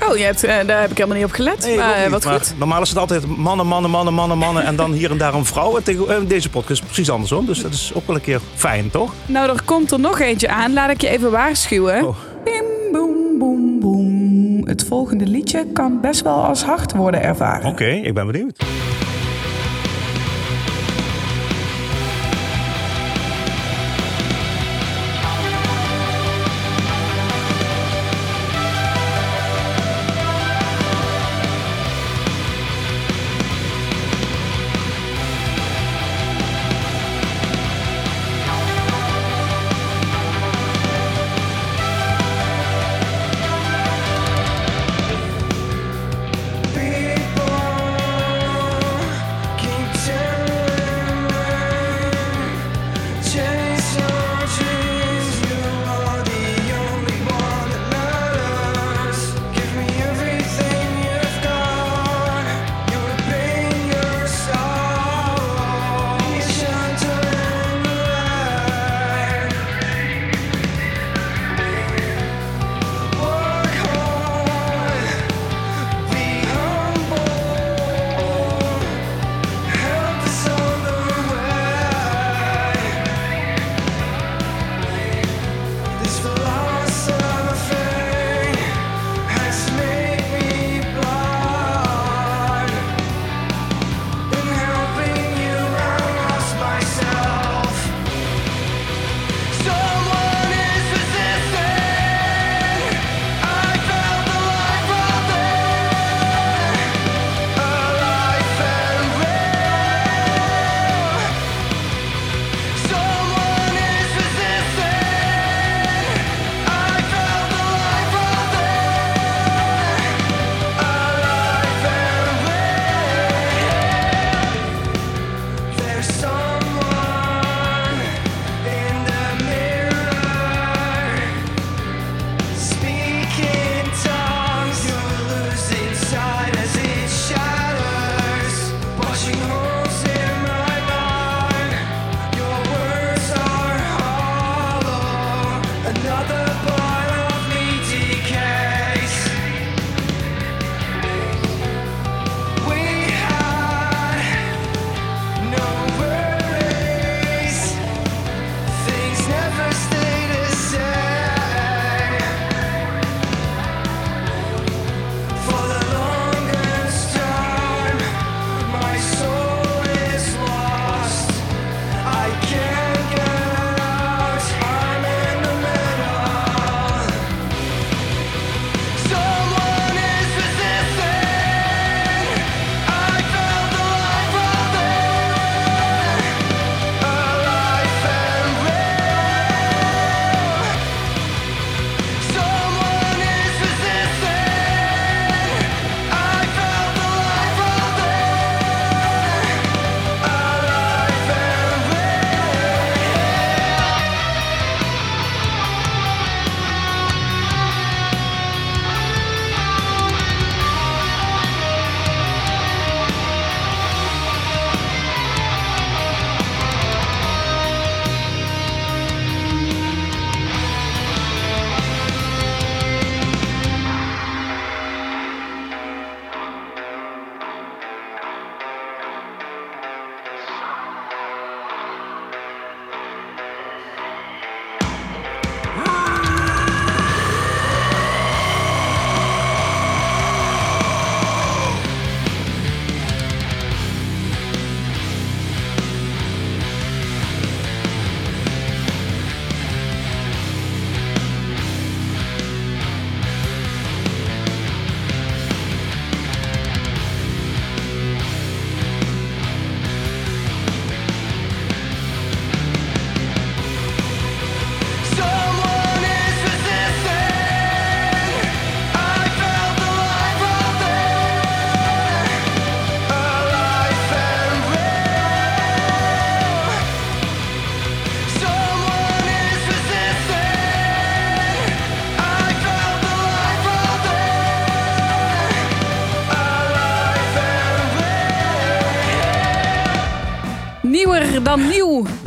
Oh, 0.08 0.16
je 0.16 0.24
hebt, 0.24 0.44
eh, 0.44 0.66
daar 0.66 0.80
heb 0.80 0.90
ik 0.90 0.96
helemaal 0.96 1.18
niet 1.18 1.26
op 1.26 1.32
gelet. 1.32 1.64
Nee, 1.64 1.76
maar 1.76 1.94
eh, 1.94 2.02
niet. 2.02 2.10
wat 2.10 2.24
Maar 2.24 2.34
goed. 2.34 2.54
Normaal 2.58 2.82
is 2.82 2.88
het 2.88 2.98
altijd 2.98 3.26
mannen, 3.26 3.66
mannen, 3.66 3.90
mannen, 3.90 4.14
mannen, 4.14 4.38
mannen. 4.38 4.64
en 4.64 4.76
dan 4.76 4.92
hier 4.92 5.10
en 5.10 5.18
daar 5.18 5.34
een 5.34 5.44
vrouw. 5.44 5.76
En 5.76 5.82
tegen, 5.82 6.08
eh, 6.08 6.16
deze 6.26 6.50
podcast 6.50 6.80
is 6.80 6.86
precies 6.86 7.10
andersom. 7.10 7.46
Dus 7.46 7.62
dat 7.62 7.72
is 7.72 7.92
ook 7.94 8.06
wel 8.06 8.16
een 8.16 8.22
keer 8.22 8.40
fijn, 8.54 8.90
toch? 8.90 9.12
Nou, 9.26 9.50
er 9.50 9.62
komt 9.64 9.90
er 9.90 10.00
nog 10.00 10.20
eentje 10.20 10.48
aan. 10.48 10.72
Laat 10.72 10.90
ik 10.90 11.00
je 11.00 11.08
even 11.08 11.30
waarschuwen. 11.30 12.04
Oh. 12.04 12.16
Bim, 12.44 12.64
boem, 12.92 13.38
boem, 13.38 13.80
boem. 13.80 14.66
Het 14.66 14.84
volgende 14.84 15.26
liedje 15.26 15.66
kan 15.72 16.00
best 16.00 16.22
wel 16.22 16.44
als 16.44 16.62
hard 16.62 16.92
worden 16.92 17.22
ervaren. 17.22 17.70
Oké, 17.70 17.84
ik 17.84 18.14
ben 18.14 18.26
benieuwd. 18.26 18.64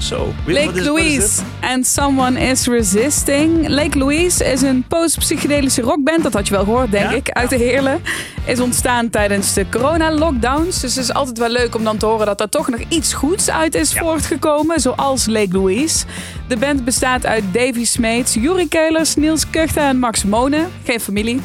Zo. 0.05 0.33
Lake 0.45 0.81
Louise 0.81 1.41
and 1.61 1.87
Someone 1.87 2.39
is 2.39 2.67
Resisting. 2.67 3.67
Lake 3.67 3.97
Louise 3.97 4.45
is 4.51 4.61
een 4.61 4.83
post-psychedelische 4.87 5.81
rockband, 5.81 6.23
dat 6.23 6.33
had 6.33 6.47
je 6.47 6.53
wel 6.53 6.63
gehoord, 6.63 6.91
denk 6.91 7.09
Ja? 7.09 7.15
ik, 7.15 7.29
uit 7.29 7.49
de 7.49 7.55
Heerlen. 7.55 8.01
Is 8.45 8.59
ontstaan 8.59 9.09
tijdens 9.09 9.53
de 9.53 9.65
corona-lockdowns. 9.71 10.79
Dus 10.81 10.95
het 10.95 11.03
is 11.03 11.13
altijd 11.13 11.37
wel 11.37 11.49
leuk 11.49 11.75
om 11.75 11.83
dan 11.83 11.97
te 11.97 12.05
horen 12.05 12.25
dat 12.25 12.41
er 12.41 12.49
toch 12.49 12.69
nog 12.69 12.79
iets 12.87 13.13
goeds 13.13 13.49
uit 13.49 13.75
is 13.75 13.93
voortgekomen, 13.93 14.79
zoals 14.79 15.25
Lake 15.25 15.51
Louise. 15.51 16.05
De 16.47 16.57
band 16.57 16.85
bestaat 16.85 17.25
uit 17.25 17.43
Davy 17.51 17.85
Smeets, 17.85 18.33
Juri 18.33 18.67
Keulers, 18.67 19.15
Niels 19.15 19.49
Kuchten 19.49 19.83
en 19.83 19.97
Max 19.99 20.23
Monen. 20.23 20.67
Geen 20.83 20.99
familie. 20.99 21.41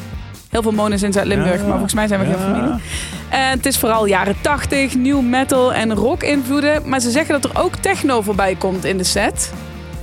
Heel 0.49 0.61
veel 0.61 0.71
Monen 0.71 0.99
in 1.03 1.13
Zuid-Limburg, 1.13 1.55
Ja. 1.55 1.61
maar 1.61 1.71
volgens 1.71 1.93
mij 1.93 2.07
zijn 2.07 2.19
we 2.19 2.25
geen 2.25 2.39
familie. 2.39 2.79
En 3.31 3.49
het 3.49 3.65
is 3.65 3.77
vooral 3.77 4.05
jaren 4.05 4.35
80, 4.41 4.95
new 4.95 5.21
metal 5.21 5.73
en 5.73 5.93
rock 5.93 6.23
invloeden. 6.23 6.89
Maar 6.89 6.99
ze 6.99 7.11
zeggen 7.11 7.41
dat 7.41 7.51
er 7.51 7.61
ook 7.61 7.75
techno 7.75 8.21
voorbij 8.21 8.55
komt 8.55 8.85
in 8.85 8.97
de 8.97 9.03
set. 9.03 9.51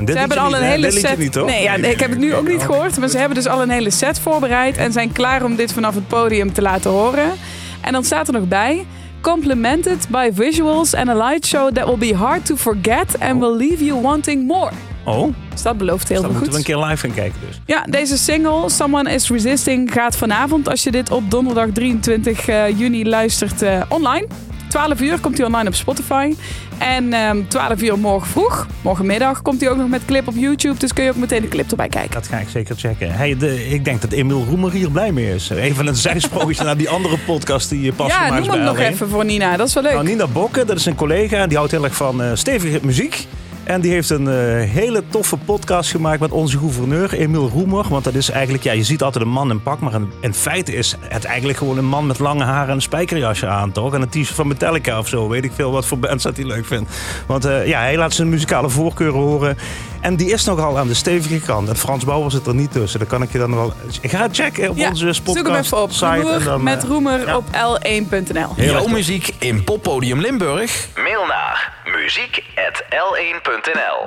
Ze 0.06 0.18
hebben 0.18 0.38
al 0.38 0.56
een 0.56 0.62
hele 0.62 0.90
set. 0.90 1.18
niet, 1.18 1.34
nee, 1.34 1.62
ja, 1.62 1.74
ik 1.74 2.00
heb 2.00 2.10
het 2.10 2.18
nu 2.18 2.34
ook 2.34 2.48
niet 2.48 2.62
gehoord. 2.68 2.98
Maar 2.98 3.08
ze 3.08 3.18
hebben 3.18 3.36
dus 3.36 3.46
al 3.46 3.62
een 3.62 3.70
hele 3.70 3.90
set 3.90 4.20
voorbereid. 4.20 4.76
En 4.76 4.92
zijn 4.92 5.12
klaar 5.12 5.44
om 5.44 5.56
dit 5.56 5.72
vanaf 5.72 5.94
het 5.94 6.08
podium 6.08 6.52
te 6.52 6.62
laten 6.62 6.90
horen. 6.90 7.32
En 7.80 7.92
dan 7.92 8.04
staat 8.04 8.26
er 8.26 8.32
nog 8.32 8.48
bij. 8.48 8.86
Complemented 9.20 10.08
by 10.08 10.30
visuals 10.34 10.94
and 10.94 11.08
a 11.08 11.14
light 11.28 11.46
show 11.46 11.72
that 11.72 11.86
will 11.86 12.10
be 12.10 12.14
hard 12.14 12.46
to 12.46 12.56
forget 12.56 13.20
and 13.20 13.40
will 13.40 13.56
leave 13.56 13.84
you 13.84 14.00
wanting 14.00 14.46
more. 14.46 14.70
Oh, 15.08 15.34
Dus 15.50 15.62
dat 15.62 15.78
belooft 15.78 16.08
heel 16.08 16.22
dan 16.22 16.30
veel 16.30 16.40
moeten 16.40 16.52
we 16.58 16.58
goed. 16.58 16.68
een 16.68 16.74
keer 16.80 16.86
live 16.88 17.06
gaan 17.06 17.14
kijken 17.16 17.40
dus. 17.46 17.60
Ja, 17.66 17.82
deze 17.90 18.18
single, 18.18 18.70
Someone 18.70 19.12
is 19.12 19.30
Resisting, 19.30 19.92
gaat 19.92 20.16
vanavond, 20.16 20.68
als 20.68 20.82
je 20.82 20.90
dit 20.90 21.10
op 21.10 21.30
donderdag 21.30 21.68
23 21.72 22.48
eh, 22.48 22.78
juni 22.78 23.08
luistert, 23.08 23.62
eh, 23.62 23.80
online. 23.88 24.26
12 24.68 25.00
uur 25.00 25.20
komt 25.20 25.36
hij 25.36 25.46
online 25.46 25.68
op 25.68 25.74
Spotify. 25.74 26.34
En 26.78 27.12
ehm 27.12 27.42
12 27.48 27.82
uur 27.82 27.98
morgen 27.98 28.28
vroeg, 28.28 28.66
morgenmiddag, 28.82 29.42
komt 29.42 29.60
hij 29.60 29.70
ook 29.70 29.76
nog 29.76 29.88
met 29.88 30.04
clip 30.04 30.28
op 30.28 30.34
YouTube. 30.36 30.78
Dus 30.78 30.92
kun 30.92 31.04
je 31.04 31.10
ook 31.10 31.16
meteen 31.16 31.42
de 31.42 31.48
clip 31.48 31.70
erbij 31.70 31.88
kijken. 31.88 32.10
Dat 32.10 32.28
ga 32.28 32.36
ik 32.38 32.48
zeker 32.48 32.76
checken. 32.76 33.12
Hey, 33.12 33.36
de, 33.36 33.68
ik 33.68 33.84
denk 33.84 34.00
dat 34.00 34.12
Emiel 34.12 34.44
Roemer 34.48 34.72
hier 34.72 34.90
blij 34.90 35.12
mee 35.12 35.34
is. 35.34 35.50
Even 35.50 35.86
een 35.86 35.96
zijsprongetje 35.96 36.64
naar 36.70 36.76
die 36.76 36.88
andere 36.88 37.18
podcast 37.18 37.68
die 37.68 37.80
je 37.82 37.92
pas 37.92 38.06
ja, 38.08 38.12
gemaakt 38.14 38.32
noem 38.32 38.40
is 38.42 38.48
bij 38.48 38.56
hem 38.58 38.66
nog 38.66 38.76
L1. 38.76 38.92
even 38.92 39.08
voor 39.08 39.24
Nina. 39.24 39.56
Dat 39.56 39.68
is 39.68 39.74
wel 39.74 39.82
leuk. 39.82 39.92
Nou, 39.92 40.04
Nina 40.04 40.26
Bokke, 40.26 40.64
dat 40.64 40.76
is 40.76 40.86
een 40.86 40.94
collega. 40.94 41.46
Die 41.46 41.56
houdt 41.56 41.72
heel 41.72 41.84
erg 41.84 41.94
van 41.94 42.22
eh, 42.22 42.30
stevige 42.34 42.78
muziek. 42.82 43.26
En 43.68 43.80
die 43.80 43.92
heeft 43.92 44.10
een 44.10 44.28
eh, 44.28 44.70
hele 44.70 45.02
toffe 45.08 45.36
podcast 45.36 45.90
gemaakt 45.90 46.20
met 46.20 46.30
onze 46.30 46.58
gouverneur, 46.58 47.12
Emiel 47.12 47.48
Roemer. 47.48 47.88
Want 47.88 48.04
dat 48.04 48.14
is 48.14 48.30
eigenlijk, 48.30 48.64
ja, 48.64 48.72
je 48.72 48.84
ziet 48.84 49.02
altijd 49.02 49.24
een 49.24 49.30
man 49.30 49.50
in 49.50 49.62
pak. 49.62 49.80
Maar 49.80 49.94
in, 49.94 50.12
in 50.20 50.34
feite 50.34 50.74
is 50.74 50.96
het 51.00 51.24
eigenlijk 51.24 51.58
gewoon 51.58 51.78
een 51.78 51.84
man 51.84 52.06
met 52.06 52.18
lange 52.18 52.44
haren 52.44 52.68
en 52.68 52.74
een 52.74 52.82
spijkerjasje 52.82 53.46
aan, 53.46 53.72
toch? 53.72 53.94
En 53.94 54.02
een 54.02 54.08
t-shirt 54.08 54.28
van 54.28 54.46
Metallica 54.46 54.98
of 54.98 55.08
zo. 55.08 55.28
Weet 55.28 55.44
ik 55.44 55.52
veel 55.54 55.70
wat 55.70 55.86
voor 55.86 55.98
bands 55.98 56.24
dat 56.24 56.36
hij 56.36 56.46
leuk 56.46 56.66
vindt. 56.66 56.90
Want 57.26 57.44
eh, 57.44 57.66
ja, 57.66 57.80
hij 57.80 57.96
laat 57.96 58.12
zijn 58.12 58.28
muzikale 58.28 58.68
voorkeuren 58.68 59.20
horen. 59.20 59.58
En 60.00 60.16
die 60.16 60.32
is 60.32 60.44
nogal 60.44 60.78
aan 60.78 60.88
de 60.88 60.94
stevige 60.94 61.40
kant. 61.40 61.68
En 61.68 61.76
Frans 61.76 62.04
Bauer 62.04 62.30
zit 62.30 62.46
er 62.46 62.54
niet 62.54 62.72
tussen. 62.72 62.98
Dat 62.98 63.08
kan 63.08 63.22
ik 63.22 63.32
je 63.32 63.38
dan 63.38 63.54
wel... 63.54 63.72
Ga 64.02 64.28
checken 64.32 64.70
op 64.70 64.76
ja, 64.76 64.88
onze 64.88 65.12
zoek 65.12 65.26
hem 65.26 65.34
podcast 65.34 65.72
even 65.72 65.82
op. 65.82 65.92
site. 65.92 66.06
Roemer 66.06 66.38
en 66.38 66.44
dan, 66.44 66.62
met 66.62 66.82
eh, 66.82 66.88
Roemer 66.88 67.26
ja. 67.26 67.36
op 67.36 67.44
l1.nl. 67.46 68.54
Heel 68.54 68.74
erg 68.74 68.82
Jouw 68.82 68.86
muziek 68.86 69.34
in 69.38 69.64
Poppodium 69.64 70.20
Limburg? 70.20 70.88
Mail 70.94 71.26
naar 71.26 71.76
muziek.l1.nl 72.08 74.06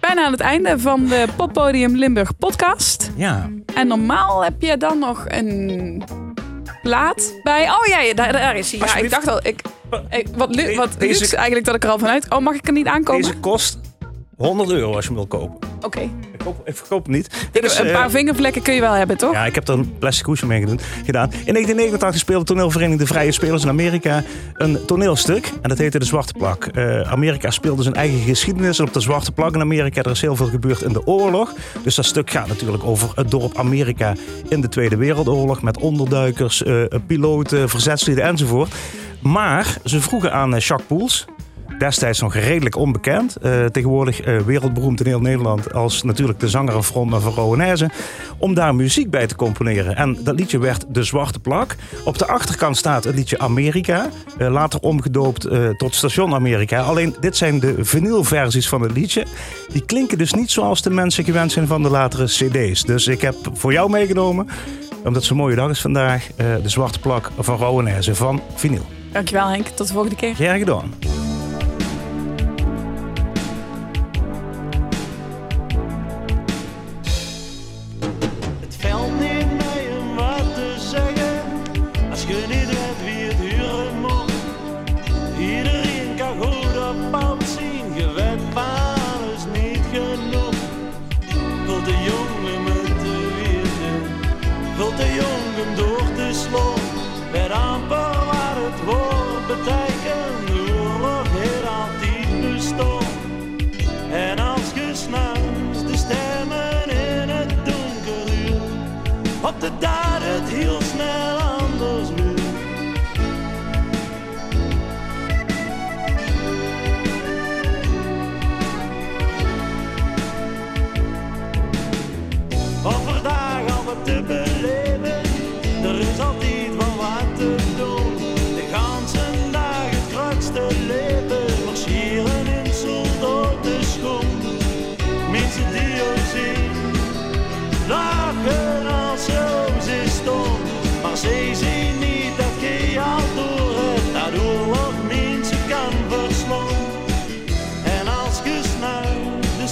Bijna 0.00 0.24
aan 0.24 0.32
het 0.32 0.40
einde 0.40 0.78
van 0.78 1.06
de 1.06 1.24
Poppodium 1.36 1.96
Limburg 1.96 2.36
podcast. 2.38 3.10
Ja. 3.16 3.50
En 3.74 3.86
normaal 3.86 4.44
heb 4.44 4.62
je 4.62 4.76
dan 4.76 4.98
nog 4.98 5.24
een 5.28 6.02
plaat 6.82 7.34
bij. 7.42 7.70
Oh 7.70 7.86
ja, 7.86 8.00
ja, 8.00 8.14
daar, 8.14 8.32
daar 8.32 8.56
is 8.56 8.72
hij. 8.72 8.88
Ja, 8.88 8.96
ik 8.96 9.10
dacht 9.10 9.28
al, 9.28 9.46
ik, 9.46 9.60
ik, 10.10 10.26
wat, 10.36 10.54
lu, 10.54 10.76
wat 10.76 10.88
Deze- 10.98 11.20
luxe 11.20 11.36
eigenlijk 11.36 11.66
dat 11.66 11.74
ik 11.74 11.84
er 11.84 11.90
al 11.90 11.98
vanuit. 11.98 12.30
Oh, 12.30 12.38
mag 12.38 12.54
ik 12.54 12.66
er 12.66 12.72
niet 12.72 12.86
aankomen? 12.86 13.22
Deze 13.22 13.38
kost 13.38 13.78
100 14.42 14.70
euro 14.70 14.94
als 14.94 15.06
je 15.06 15.10
hem 15.10 15.16
wil 15.16 15.26
kopen. 15.26 15.68
Oké. 15.80 16.00
Ik, 16.00 16.38
koop, 16.44 16.68
ik 16.68 16.76
verkoop 16.76 17.04
hem 17.04 17.14
niet. 17.14 17.48
Een 17.52 17.86
eh, 17.86 17.92
paar 17.92 18.10
vingervlekken 18.10 18.62
kun 18.62 18.74
je 18.74 18.80
wel 18.80 18.92
hebben, 18.92 19.16
toch? 19.16 19.32
Ja, 19.32 19.46
ik 19.46 19.54
heb 19.54 19.68
er 19.68 19.74
een 19.74 19.98
plastic 19.98 20.26
hoesje 20.26 20.46
mee 20.46 20.60
gedaan. 21.04 21.30
In 21.30 21.52
1989 21.52 22.20
speelde 22.20 22.44
toneelvereniging 22.44 23.00
De 23.00 23.06
Vrije 23.06 23.32
Spelers 23.32 23.62
in 23.62 23.68
Amerika 23.68 24.22
een 24.54 24.84
toneelstuk. 24.86 25.52
En 25.62 25.68
dat 25.68 25.78
heette 25.78 25.98
De 25.98 26.04
Zwarte 26.04 26.32
Plak. 26.32 26.64
Eh, 26.64 27.00
Amerika 27.00 27.50
speelde 27.50 27.82
zijn 27.82 27.94
eigen 27.94 28.18
geschiedenis. 28.18 28.78
En 28.78 28.86
op 28.86 28.92
de 28.92 29.00
Zwarte 29.00 29.32
Plak 29.32 29.54
in 29.54 29.60
Amerika, 29.60 30.02
er 30.02 30.10
is 30.10 30.20
heel 30.20 30.36
veel 30.36 30.46
gebeurd 30.46 30.82
in 30.82 30.92
de 30.92 31.06
oorlog. 31.06 31.52
Dus 31.82 31.94
dat 31.94 32.04
stuk 32.04 32.30
gaat 32.30 32.48
natuurlijk 32.48 32.84
over 32.84 33.10
het 33.14 33.30
dorp 33.30 33.58
Amerika 33.58 34.14
in 34.48 34.60
de 34.60 34.68
Tweede 34.68 34.96
Wereldoorlog. 34.96 35.62
Met 35.62 35.78
onderduikers, 35.78 36.62
eh, 36.62 36.82
piloten, 37.06 37.68
verzetslieden 37.68 38.24
enzovoort. 38.24 38.74
Maar 39.22 39.76
ze 39.84 40.00
vroegen 40.00 40.32
aan 40.32 40.54
eh, 40.54 40.60
Jacques 40.60 40.88
Poels, 40.88 41.24
destijds 41.82 42.20
nog 42.20 42.34
redelijk 42.34 42.76
onbekend. 42.76 43.36
eh, 43.36 43.64
tegenwoordig 43.64 44.20
eh, 44.20 44.38
wereldberoemd 44.38 45.00
in 45.00 45.06
heel 45.06 45.20
Nederland 45.20 45.72
als 45.74 46.02
natuurlijk 46.02 46.40
de 46.40 46.48
zanger 46.48 46.74
en 46.74 46.84
frontman 46.84 47.20
van 47.20 47.32
Rowanese. 47.32 47.90
Om 48.38 48.54
daar 48.54 48.74
muziek 48.74 49.10
bij 49.10 49.26
te 49.26 49.36
componeren. 49.36 49.96
En 49.96 50.18
dat 50.20 50.38
liedje 50.38 50.58
werd 50.58 50.84
De 50.88 51.02
Zwarte 51.02 51.38
Plak. 51.38 51.76
Op 52.04 52.18
de 52.18 52.26
achterkant 52.26 52.76
staat 52.76 53.04
het 53.04 53.14
liedje 53.14 53.38
Amerika. 53.38 54.08
eh, 54.38 54.50
later 54.50 54.80
omgedoopt 54.80 55.48
tot 55.76 55.94
Station 55.94 56.34
Amerika. 56.34 56.80
Alleen 56.80 57.16
dit 57.20 57.36
zijn 57.36 57.60
de 57.60 57.74
vinylversies 57.78 58.68
van 58.68 58.82
het 58.82 58.92
liedje. 58.92 59.26
Die 59.72 59.84
klinken 59.84 60.18
dus 60.18 60.32
niet 60.32 60.50
zoals 60.50 60.82
de 60.82 60.90
mensen 60.90 61.24
gewend 61.24 61.52
zijn 61.52 61.66
van 61.66 61.82
de 61.82 61.90
latere 61.90 62.24
cd's. 62.24 62.82
Dus 62.82 63.06
ik 63.06 63.20
heb 63.20 63.34
voor 63.52 63.72
jou 63.72 63.90
meegenomen, 63.90 64.48
omdat 64.96 65.14
het 65.14 65.24
zo'n 65.24 65.36
mooie 65.36 65.56
dag 65.56 65.70
is 65.70 65.80
vandaag, 65.80 66.26
De 66.36 66.68
Zwarte 66.68 67.00
Plak 67.00 67.30
van 67.38 67.56
Rowanese 67.56 68.14
van 68.14 68.40
vinyl. 68.54 68.86
Dankjewel 69.12 69.48
Henk, 69.48 69.66
tot 69.66 69.86
de 69.86 69.92
volgende 69.92 70.16
keer. 70.16 70.34
Graag 70.34 70.58
gedaan. 70.58 70.90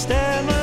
stand 0.01 0.60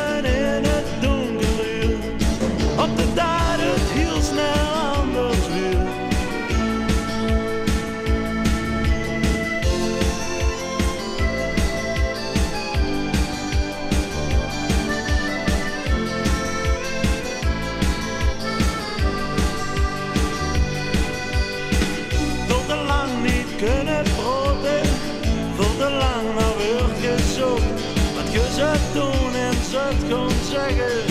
doen 29.70 31.07